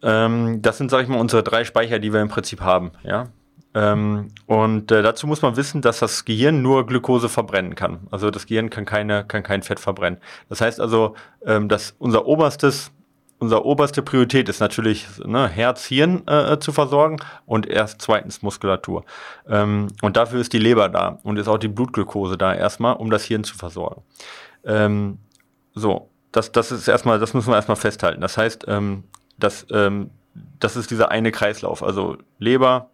[0.02, 2.92] Ähm, das sind, sag ich mal, unsere drei Speicher, die wir im Prinzip haben.
[3.02, 3.28] Ja?
[3.74, 8.08] Ähm, und äh, dazu muss man wissen, dass das Gehirn nur Glukose verbrennen kann.
[8.10, 10.18] Also das Gehirn kann, keine, kann kein Fett verbrennen.
[10.48, 11.14] Das heißt also,
[11.44, 12.92] ähm, dass unser oberstes
[13.40, 17.16] unser oberste Priorität ist natürlich ne, Herz, Hirn äh, zu versorgen
[17.46, 19.04] und erst zweitens Muskulatur.
[19.48, 23.10] Ähm, und dafür ist die Leber da und ist auch die Blutglukose da erstmal, um
[23.10, 24.02] das Hirn zu versorgen.
[24.62, 25.18] Ähm,
[25.74, 28.20] so, das, das ist erstmal, das müssen wir erstmal festhalten.
[28.20, 29.04] Das heißt, ähm,
[29.38, 30.10] dass, ähm,
[30.60, 31.82] das ist dieser eine Kreislauf.
[31.82, 32.90] Also Leber,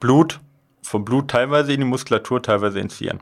[0.00, 0.40] Blut,
[0.82, 3.20] vom Blut teilweise in die Muskulatur, teilweise ins Hirn.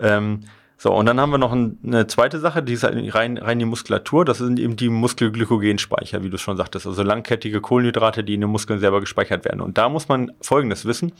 [0.00, 0.40] Ähm,
[0.78, 3.58] so, und dann haben wir noch ein, eine zweite Sache, die ist halt rein, rein
[3.58, 4.26] die Muskulatur.
[4.26, 6.86] Das sind eben die Muskelglykogenspeicher, wie du schon sagtest.
[6.86, 9.62] Also langkettige Kohlenhydrate, die in den Muskeln selber gespeichert werden.
[9.62, 11.12] Und da muss man Folgendes wissen.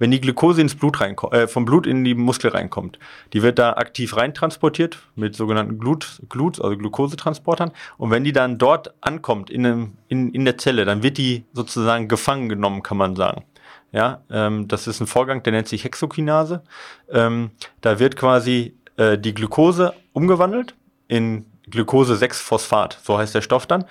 [0.00, 2.98] Wenn die Glukose ins Blut reinkommt, äh, vom Blut in die Muskel reinkommt,
[3.32, 7.70] die wird da aktiv reintransportiert mit sogenannten Glut, Glut, also Glukosetransportern.
[7.98, 11.44] Und wenn die dann dort ankommt, in, einem, in, in der Zelle, dann wird die
[11.52, 13.44] sozusagen gefangen genommen, kann man sagen.
[13.94, 16.64] Ja, ähm, das ist ein Vorgang, der nennt sich Hexokinase.
[17.08, 20.74] Ähm, da wird quasi äh, die Glucose umgewandelt
[21.06, 23.84] in Glucose-6-Phosphat, so heißt der Stoff dann,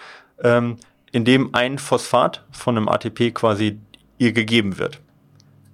[0.43, 0.75] ähm,
[1.13, 3.79] in dem ein Phosphat von einem ATP quasi
[4.17, 4.99] ihr gegeben wird.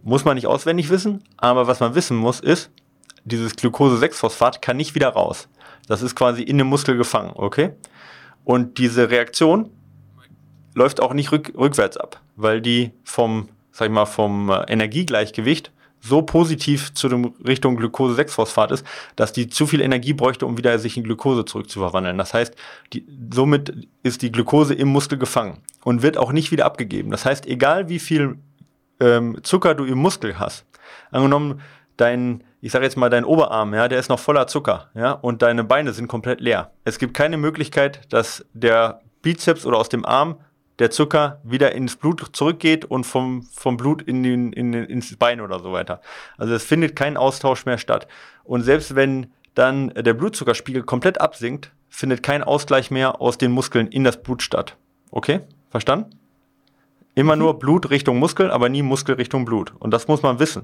[0.04, 2.70] Muss man nicht auswendig wissen, aber was man wissen muss, ist,
[3.26, 5.50] dieses Glucose-6-Phosphat kann nicht wieder raus.
[5.88, 7.72] Das ist quasi in dem Muskel gefangen, okay?
[8.46, 9.72] Und diese Reaktion
[10.76, 13.50] läuft auch nicht rück, rückwärts ab, weil die vom
[13.80, 15.72] sag ich mal, vom äh, Energiegleichgewicht
[16.02, 20.80] so positiv zu dem Richtung Glucose-6-Phosphat ist, dass die zu viel Energie bräuchte, um wieder
[20.80, 22.18] sich in Glucose zurückzuverwandeln.
[22.18, 22.56] Das heißt,
[22.94, 27.12] die, somit ist die Glucose im Muskel gefangen und wird auch nicht wieder abgegeben.
[27.12, 28.38] Das heißt, egal wie viel
[29.02, 30.66] ähm, Zucker du im Muskel hast,
[31.12, 31.62] angenommen
[31.98, 35.42] dein, ich sage jetzt mal dein Oberarm, ja, der ist noch voller Zucker, ja, und
[35.42, 36.72] deine Beine sind komplett leer.
[36.86, 40.38] Es gibt keine Möglichkeit, dass der Bizeps oder aus dem Arm
[40.80, 45.16] der Zucker wieder ins Blut zurückgeht und vom, vom Blut in den, in den, ins
[45.18, 46.02] Bein oder so weiter.
[46.38, 48.08] Also es findet kein Austausch mehr statt.
[48.44, 53.88] Und selbst wenn dann der Blutzuckerspiegel komplett absinkt, findet kein Ausgleich mehr aus den Muskeln
[53.88, 54.78] in das Blut statt.
[55.12, 55.42] Okay?
[55.70, 56.16] Verstanden?
[57.16, 57.42] Immer mhm.
[57.42, 59.74] nur Blut Richtung Muskel, aber nie Muskel Richtung Blut.
[59.80, 60.64] Und das muss man wissen.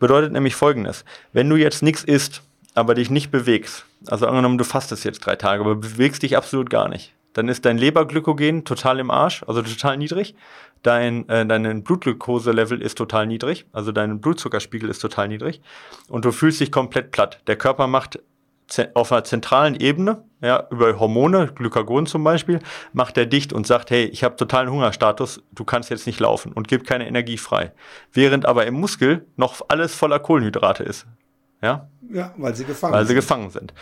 [0.00, 1.04] Bedeutet nämlich folgendes.
[1.32, 2.42] Wenn du jetzt nichts isst,
[2.74, 6.70] aber dich nicht bewegst, also angenommen, du fastest jetzt drei Tage, aber bewegst dich absolut
[6.70, 10.34] gar nicht, dann ist dein Leberglykogen total im Arsch, also total niedrig.
[10.82, 15.60] Dein, äh, dein Blutglukoselevel ist total niedrig, also dein Blutzuckerspiegel ist total niedrig.
[16.08, 17.40] Und du fühlst dich komplett platt.
[17.46, 18.20] Der Körper macht
[18.94, 22.60] auf einer zentralen Ebene, ja, über Hormone, Glykagon zum Beispiel,
[22.92, 26.52] macht er dicht und sagt, hey, ich habe totalen Hungerstatus, du kannst jetzt nicht laufen
[26.52, 27.72] und gibt keine Energie frei.
[28.12, 31.06] Während aber im Muskel noch alles voller Kohlenhydrate ist.
[31.62, 31.88] Ja?
[32.10, 33.06] Ja, weil sie gefangen weil sind.
[33.06, 33.74] Weil sie gefangen sind.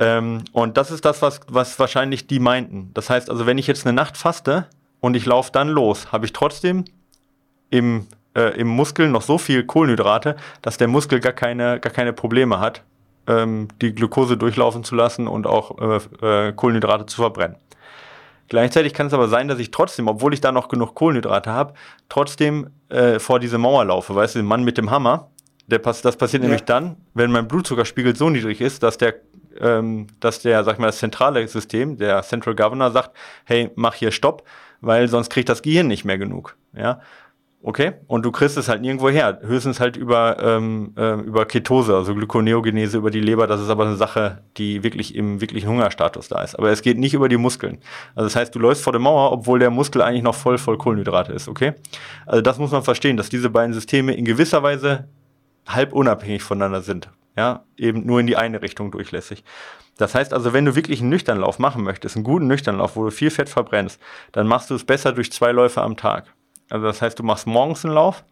[0.00, 2.90] Ähm, und das ist das, was, was wahrscheinlich die meinten.
[2.94, 4.66] Das heißt also, wenn ich jetzt eine Nacht faste
[4.98, 6.86] und ich laufe dann los, habe ich trotzdem
[7.68, 12.14] im, äh, im Muskel noch so viel Kohlenhydrate, dass der Muskel gar keine, gar keine
[12.14, 12.82] Probleme hat,
[13.26, 17.56] ähm, die Glucose durchlaufen zu lassen und auch äh, äh, Kohlenhydrate zu verbrennen.
[18.48, 21.74] Gleichzeitig kann es aber sein, dass ich trotzdem, obwohl ich da noch genug Kohlenhydrate habe,
[22.08, 24.14] trotzdem äh, vor diese Mauer laufe.
[24.14, 25.28] Weißt du, der Mann mit dem Hammer,
[25.68, 26.48] der pass das passiert ja.
[26.48, 29.14] nämlich dann, wenn mein Blutzuckerspiegel so niedrig ist, dass der
[29.58, 33.94] ähm, dass der, sag ich mal, das zentrale System, der Central Governor sagt, hey, mach
[33.94, 34.44] hier Stopp,
[34.80, 36.56] weil sonst kriegt das Gehirn nicht mehr genug.
[36.74, 37.00] Ja,
[37.62, 37.92] okay.
[38.06, 42.14] Und du kriegst es halt nirgendwo her, höchstens halt über ähm, äh, über Ketose, also
[42.14, 43.46] Gluconeogenese über die Leber.
[43.46, 46.54] Das ist aber eine Sache, die wirklich im wirklichen Hungerstatus da ist.
[46.58, 47.78] Aber es geht nicht über die Muskeln.
[48.14, 50.78] Also das heißt, du läufst vor der Mauer, obwohl der Muskel eigentlich noch voll voll
[50.78, 51.48] Kohlenhydrate ist.
[51.48, 51.74] Okay.
[52.26, 55.08] Also das muss man verstehen, dass diese beiden Systeme in gewisser Weise
[55.66, 57.10] halb unabhängig voneinander sind
[57.40, 59.44] ja, eben nur in die eine Richtung durchlässig.
[59.96, 63.10] Das heißt also, wenn du wirklich einen Nüchternlauf machen möchtest, einen guten Nüchternlauf, wo du
[63.10, 63.98] viel Fett verbrennst,
[64.32, 66.34] dann machst du es besser durch zwei Läufe am Tag.
[66.68, 68.24] Also das heißt, du machst morgens einen Lauf,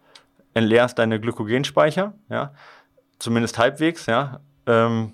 [0.53, 2.53] entleerst deine Glykogenspeicher, ja,
[3.17, 5.13] zumindest halbwegs, ja, ähm,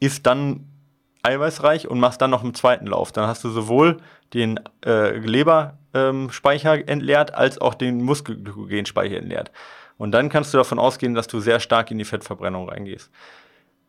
[0.00, 0.66] isst dann
[1.22, 3.12] eiweißreich und machst dann noch einen zweiten Lauf.
[3.12, 3.98] Dann hast du sowohl
[4.34, 9.52] den äh, Leberspeicher ähm, entleert als auch den Muskelglykogenspeicher entleert.
[10.02, 13.08] Und dann kannst du davon ausgehen, dass du sehr stark in die Fettverbrennung reingehst.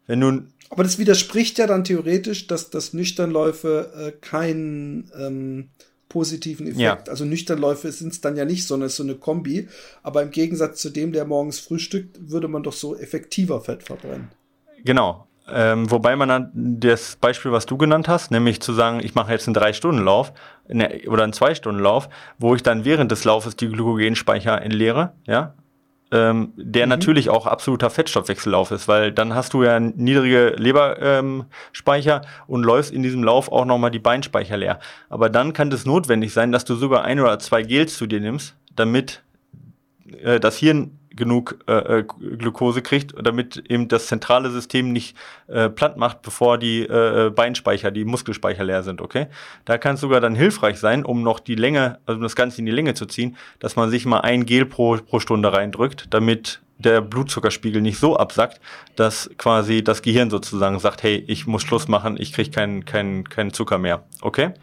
[0.06, 5.70] Wenn du Aber das widerspricht ja dann theoretisch, dass, dass Nüchternläufe äh, keinen ähm,
[6.10, 6.80] positiven Effekt.
[6.80, 7.04] Ja.
[7.08, 9.68] Also Nüchternläufe sind es dann ja nicht, sondern es ist so eine Kombi.
[10.04, 14.30] Aber im Gegensatz zu dem, der morgens frühstückt, würde man doch so effektiver Fett verbrennen.
[14.86, 15.28] Genau.
[15.52, 19.32] Ähm, wobei man dann das Beispiel, was du genannt hast, nämlich zu sagen, ich mache
[19.32, 20.32] jetzt einen Drei-Stunden-Lauf
[20.68, 22.08] ne, oder einen Zwei-Stunden-Lauf,
[22.38, 25.56] wo ich dann während des Laufes die Glykogenspeicher entleere, ja,
[26.14, 26.92] ähm, der mhm.
[26.92, 32.92] natürlich auch absoluter Fettstoffwechsellauf ist, weil dann hast du ja niedrige Leberspeicher ähm, und läufst
[32.92, 34.80] in diesem Lauf auch nochmal die Beinspeicher leer.
[35.10, 38.20] Aber dann kann es notwendig sein, dass du sogar ein oder zwei Gels zu dir
[38.20, 39.24] nimmst, damit
[40.22, 45.16] äh, das Hirn genug äh, äh Glucose kriegt, damit eben das zentrale System nicht
[45.48, 49.28] äh, platt macht, bevor die äh, äh, Beinspeicher, die Muskelspeicher leer sind, okay?
[49.66, 52.66] Da kann es sogar dann hilfreich sein, um noch die Länge, also das Ganze in
[52.66, 56.62] die Länge zu ziehen, dass man sich mal ein Gel pro, pro Stunde reindrückt, damit
[56.78, 58.60] der Blutzuckerspiegel nicht so absackt,
[58.96, 63.28] dass quasi das Gehirn sozusagen sagt, hey, ich muss Schluss machen, ich kriege keinen kein,
[63.30, 64.54] kein Zucker mehr, okay?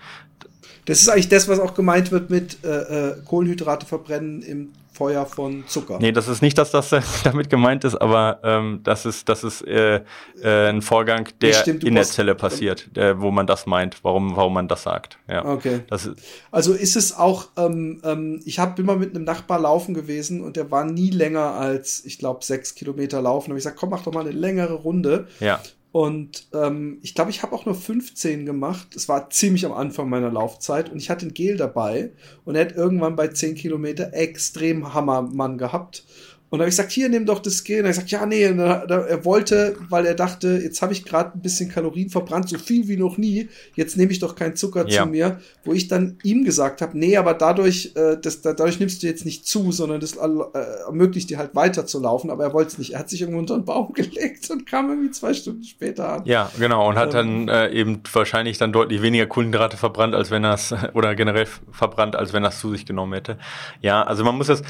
[0.85, 2.68] Das ist eigentlich das, was auch gemeint wird mit äh,
[3.11, 5.99] äh Kohlenhydrate verbrennen im Feuer von Zucker.
[5.99, 9.45] Nee, das ist nicht, dass das äh, damit gemeint ist, aber ähm, das ist, das
[9.45, 10.03] ist äh,
[10.43, 14.37] äh, ein Vorgang, der stimmt, in der Zelle passiert, der, wo man das meint, warum,
[14.37, 15.18] warum man das sagt.
[15.26, 15.43] Ja.
[15.47, 15.81] Okay.
[15.89, 16.11] Das
[16.51, 20.57] also ist es auch, ähm, ähm, ich habe immer mit einem Nachbar laufen gewesen und
[20.57, 23.47] der war nie länger als, ich glaube, sechs Kilometer laufen.
[23.47, 25.28] Da habe ich gesagt, komm, mach doch mal eine längere Runde.
[25.41, 25.62] Ja.
[25.93, 28.95] Und ähm, ich glaube, ich habe auch nur 15 gemacht.
[28.95, 32.12] Es war ziemlich am Anfang meiner Laufzeit und ich hatte ein Gel dabei
[32.45, 36.05] und er hat irgendwann bei 10 Kilometer extrem Hammermann gehabt.
[36.51, 37.78] Und da habe ich gesagt, hier, nimm doch das Skill.
[37.78, 41.05] Und er gesagt, ja, nee, da, da, er wollte, weil er dachte, jetzt habe ich
[41.05, 44.57] gerade ein bisschen Kalorien verbrannt, so viel wie noch nie, jetzt nehme ich doch keinen
[44.57, 45.05] Zucker ja.
[45.05, 49.01] zu mir, wo ich dann ihm gesagt habe, nee, aber dadurch, äh, das, dadurch nimmst
[49.01, 52.53] du jetzt nicht zu, sondern das äh, ermöglicht dir halt weiter zu laufen, aber er
[52.53, 52.94] wollte es nicht.
[52.94, 56.22] Er hat sich irgendwo unter einen Baum gelegt und kam irgendwie zwei Stunden später an.
[56.24, 60.32] Ja, genau, und hat ähm, dann äh, eben wahrscheinlich dann deutlich weniger Kohlenhydrate verbrannt, als
[60.32, 63.38] wenn er es, oder generell verbrannt, als wenn er es zu sich genommen hätte.
[63.82, 64.62] Ja, also man muss das,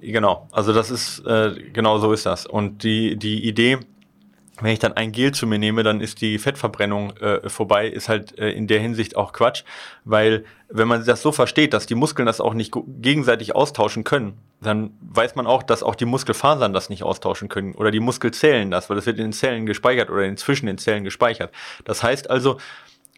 [0.00, 2.46] genau, also das ist äh, genau so ist das.
[2.46, 3.78] Und die, die Idee,
[4.60, 8.08] wenn ich dann ein Gel zu mir nehme, dann ist die Fettverbrennung äh, vorbei, ist
[8.08, 9.64] halt äh, in der Hinsicht auch Quatsch,
[10.04, 14.38] weil wenn man das so versteht, dass die Muskeln das auch nicht gegenseitig austauschen können,
[14.60, 18.70] dann weiß man auch, dass auch die Muskelfasern das nicht austauschen können oder die Muskelzellen
[18.70, 21.52] das, weil das wird in den Zellen gespeichert oder inzwischen in den Zellen gespeichert.
[21.84, 22.58] Das heißt also,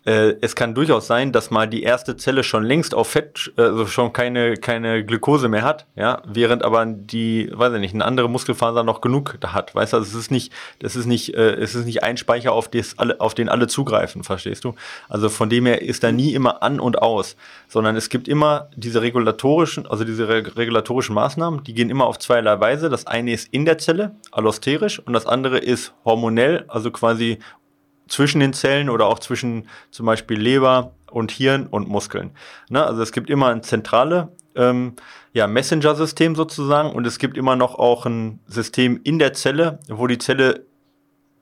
[0.06, 3.86] äh, es kann durchaus sein, dass mal die erste Zelle schon längst auf Fett, also
[3.86, 8.28] schon keine, keine Glukose mehr hat, ja, während aber die, weiß ich nicht, eine andere
[8.28, 9.74] Muskelfaser noch genug da hat.
[9.74, 12.52] Weißt du, also es ist nicht, das ist nicht, äh, es ist nicht ein Speicher,
[12.52, 14.74] auf, des alle, auf den alle zugreifen, verstehst du?
[15.08, 17.36] Also von dem her ist da nie immer an und aus,
[17.66, 22.60] sondern es gibt immer diese regulatorischen, also diese regulatorischen Maßnahmen, die gehen immer auf zweierlei
[22.60, 22.90] Weise.
[22.90, 27.40] Das eine ist in der Zelle, allosterisch, und das andere ist hormonell, also quasi
[28.08, 32.30] zwischen den Zellen oder auch zwischen zum Beispiel Leber und Hirn und Muskeln.
[32.68, 32.84] Ne?
[32.84, 34.94] Also es gibt immer ein zentrale ähm,
[35.32, 40.06] ja, Messenger-System sozusagen und es gibt immer noch auch ein System in der Zelle, wo
[40.06, 40.64] die Zelle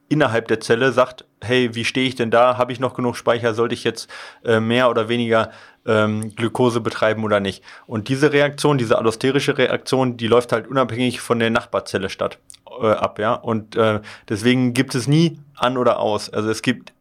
[0.09, 2.59] innerhalb der Zelle sagt, hey, wie stehe ich denn da?
[2.59, 3.55] Habe ich noch genug Speicher?
[3.55, 4.09] Sollte ich jetzt
[4.45, 5.51] äh, mehr oder weniger
[5.87, 7.65] ähm, Glukose betreiben oder nicht?
[7.87, 12.39] Und diese Reaktion, diese allosterische Reaktion, die läuft halt unabhängig von der Nachbarzelle statt
[12.83, 13.35] äh, ab, ja.
[13.35, 16.31] Und äh, deswegen gibt es nie an oder aus.
[16.31, 16.93] Also es gibt,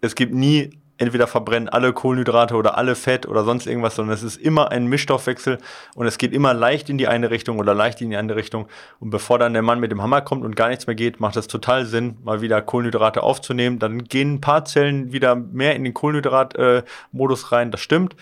[0.00, 4.22] es gibt nie entweder verbrennen alle Kohlenhydrate oder alle Fett oder sonst irgendwas, sondern es
[4.22, 5.58] ist immer ein Mischstoffwechsel
[5.96, 8.68] und es geht immer leicht in die eine Richtung oder leicht in die andere Richtung.
[9.00, 11.36] Und bevor dann der Mann mit dem Hammer kommt und gar nichts mehr geht, macht
[11.36, 13.80] es total Sinn, mal wieder Kohlenhydrate aufzunehmen.
[13.80, 18.14] Dann gehen ein paar Zellen wieder mehr in den Kohlenhydrat-Modus äh, rein, das stimmt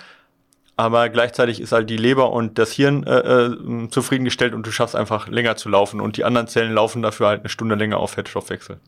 [0.81, 4.97] aber gleichzeitig ist halt die Leber und das Hirn äh, äh, zufriedengestellt und du schaffst
[4.97, 8.13] einfach länger zu laufen und die anderen Zellen laufen dafür halt eine Stunde länger auf
[8.13, 8.79] Fettstoffwechsel.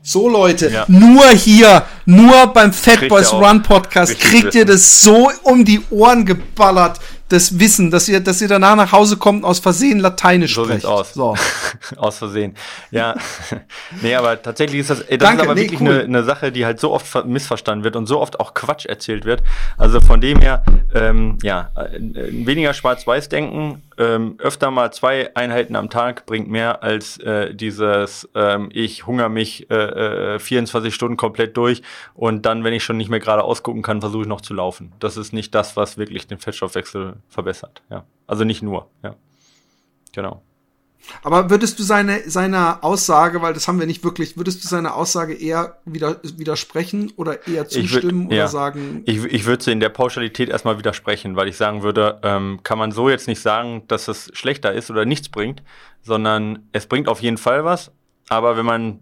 [0.00, 0.84] So Leute, ja.
[0.86, 6.24] nur hier, nur beim Fat Boys Run Podcast kriegt ihr das so um die Ohren
[6.24, 7.00] geballert
[7.30, 10.84] das Wissen, dass ihr, dass ihr danach nach Hause kommt aus Versehen Lateinisch so spricht.
[10.84, 11.14] aus.
[11.14, 11.36] So.
[11.96, 12.56] aus Versehen.
[12.90, 13.14] Ja.
[14.02, 15.88] nee, aber tatsächlich ist das, ey, das Danke, ist aber nee, wirklich cool.
[15.88, 19.24] eine, eine Sache, die halt so oft missverstanden wird und so oft auch Quatsch erzählt
[19.24, 19.42] wird.
[19.78, 25.90] Also von dem her, ähm, ja, äh, weniger Schwarz-Weiß-Denken, ähm, öfter mal zwei Einheiten am
[25.90, 31.56] Tag bringt mehr als äh, dieses, ähm, ich hungere mich äh, äh, 24 Stunden komplett
[31.56, 31.82] durch
[32.14, 34.92] und dann, wenn ich schon nicht mehr gerade ausgucken kann, versuche ich noch zu laufen.
[35.00, 37.82] Das ist nicht das, was wirklich den Fettstoffwechsel verbessert.
[37.90, 38.04] Ja.
[38.26, 39.16] Also nicht nur, ja.
[40.12, 40.42] Genau.
[41.22, 44.94] Aber würdest du seine, seiner Aussage, weil das haben wir nicht wirklich, würdest du seine
[44.94, 49.02] Aussage eher wieder, widersprechen oder eher zustimmen würd, oder sagen?
[49.06, 52.78] Ich, ich würde sie in der Pauschalität erstmal widersprechen, weil ich sagen würde, ähm, kann
[52.78, 55.62] man so jetzt nicht sagen, dass es schlechter ist oder nichts bringt,
[56.02, 57.90] sondern es bringt auf jeden Fall was.
[58.28, 59.00] Aber wenn man,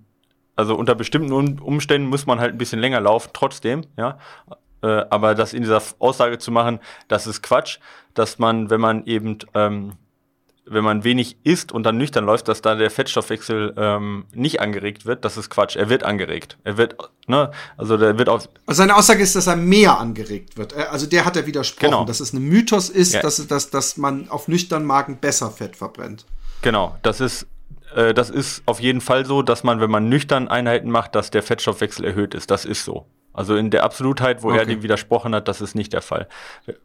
[0.56, 4.18] also unter bestimmten Umständen muss man halt ein bisschen länger laufen, trotzdem, ja.
[4.80, 7.78] Äh, aber das in dieser Aussage zu machen, das ist Quatsch,
[8.18, 9.92] dass man, wenn man eben ähm,
[10.70, 15.06] wenn man wenig isst und dann nüchtern läuft, dass da der Fettstoffwechsel ähm, nicht angeregt
[15.06, 15.76] wird, das ist Quatsch.
[15.76, 16.58] Er wird angeregt.
[16.64, 16.96] Er wird,
[17.26, 18.48] ne, also der wird auf.
[18.66, 20.74] Also seine Aussage ist, dass er mehr angeregt wird.
[20.74, 22.04] Also der hat er widersprochen, genau.
[22.04, 23.22] dass es ein Mythos ist, ja.
[23.22, 26.26] dass, dass, dass man auf nüchternen Magen besser Fett verbrennt.
[26.62, 27.46] Genau, das ist
[27.94, 31.30] äh, das ist auf jeden Fall so, dass man, wenn man nüchtern Einheiten macht, dass
[31.30, 32.50] der Fettstoffwechsel erhöht ist.
[32.50, 33.06] Das ist so.
[33.38, 34.58] Also in der Absolutheit, wo okay.
[34.58, 36.26] er dem widersprochen hat, das ist nicht der Fall.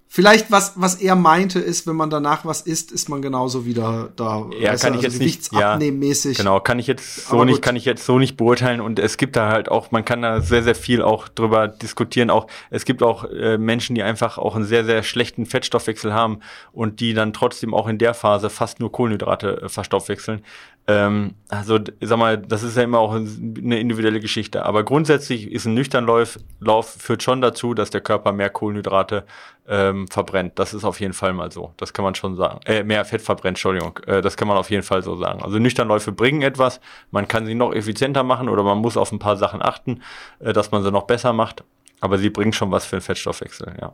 [0.08, 4.12] Vielleicht was, was er meinte, ist, wenn man danach was isst, ist man genauso wieder
[4.16, 4.45] da.
[4.60, 7.86] Ja, kann ich also jetzt nicht, ja, genau, kann ich jetzt so nicht, kann ich
[7.86, 10.76] jetzt so nicht beurteilen und es gibt da halt auch, man kann da sehr, sehr
[10.76, 12.30] viel auch drüber diskutieren.
[12.30, 16.41] Auch, es gibt auch äh, Menschen, die einfach auch einen sehr, sehr schlechten Fettstoffwechsel haben
[16.72, 20.43] und die dann trotzdem auch in der Phase fast nur Kohlenhydrate äh, verstoffwechseln.
[20.86, 24.65] Ähm, also, sag mal, das ist ja immer auch eine individuelle Geschichte.
[24.65, 29.25] Aber grundsätzlich ist ein Nüchternlauf Lauf führt schon dazu, dass der Körper mehr Kohlenhydrate
[29.67, 30.59] ähm, verbrennt.
[30.59, 31.73] Das ist auf jeden Fall mal so.
[31.77, 32.59] Das kann man schon sagen.
[32.65, 33.99] Äh, mehr Fett verbrennt, Entschuldigung.
[34.07, 35.41] Äh, das kann man auf jeden Fall so sagen.
[35.41, 36.81] Also Nüchternläufe bringen etwas.
[37.11, 40.01] Man kann sie noch effizienter machen oder man muss auf ein paar Sachen achten,
[40.39, 41.63] äh, dass man sie noch besser macht.
[42.01, 43.93] Aber sie bringen schon was für den Fettstoffwechsel, ja.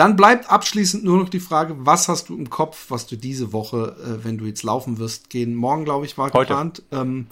[0.00, 3.52] Dann bleibt abschließend nur noch die Frage, was hast du im Kopf, was du diese
[3.52, 5.54] Woche, äh, wenn du jetzt laufen wirst, gehen?
[5.54, 6.38] Morgen, glaube ich, war heute.
[6.38, 6.82] geplant.
[6.90, 7.26] Ähm,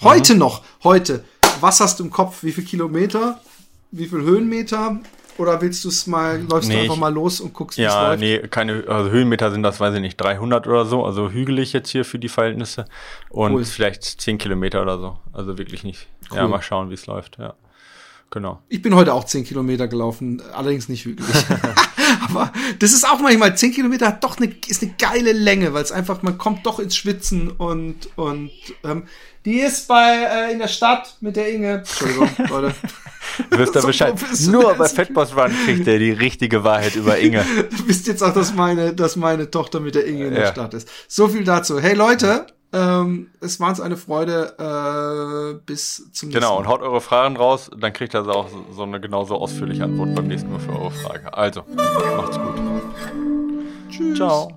[0.00, 0.38] heute mhm.
[0.38, 1.22] noch, heute.
[1.60, 2.42] Was hast du im Kopf?
[2.42, 3.42] Wie viel Kilometer?
[3.90, 5.00] Wie viel Höhenmeter?
[5.36, 7.92] Oder willst du es mal, läufst nee, du einfach mal los und guckst, wie es
[7.92, 8.22] läuft?
[8.22, 11.74] Ja, nee, keine, also Höhenmeter sind das, weiß ich nicht, 300 oder so, also hügelig
[11.74, 12.86] jetzt hier für die Verhältnisse
[13.28, 13.64] und cool.
[13.66, 16.06] vielleicht 10 Kilometer oder so, also wirklich nicht.
[16.30, 16.38] Cool.
[16.38, 17.52] Ja, mal schauen, wie es läuft, ja.
[18.30, 18.62] Genau.
[18.68, 21.28] Ich bin heute auch 10 Kilometer gelaufen, allerdings nicht hügelig.
[22.28, 25.82] Aber das ist auch manchmal, 10 Kilometer hat doch eine, ist eine geile Länge, weil
[25.82, 28.50] es einfach, man kommt doch ins Schwitzen und, und
[28.84, 29.04] ähm,
[29.44, 31.78] die ist bei äh, in der Stadt mit der Inge.
[31.78, 32.74] Entschuldigung, Leute.
[33.50, 34.14] Du wirst da so Bescheid.
[34.48, 37.44] Nur bei Fatboss Run kriegt er die richtige Wahrheit über Inge.
[37.70, 40.52] du wisst jetzt auch, dass meine, dass meine Tochter mit der Inge in der ja.
[40.52, 40.88] Stadt ist.
[41.08, 41.80] So viel dazu.
[41.80, 44.54] Hey Leute, ähm, es war uns eine Freude.
[44.58, 46.56] Äh, bis zum nächsten genau, Mal.
[46.56, 50.14] Genau, und haut eure Fragen raus, dann kriegt ihr auch so eine genauso ausführliche Antwort
[50.14, 51.32] beim nächsten Mal für eure Frage.
[51.34, 51.64] Also,
[52.16, 52.60] macht's gut.
[53.90, 54.16] Tschüss.
[54.16, 54.52] Ciao.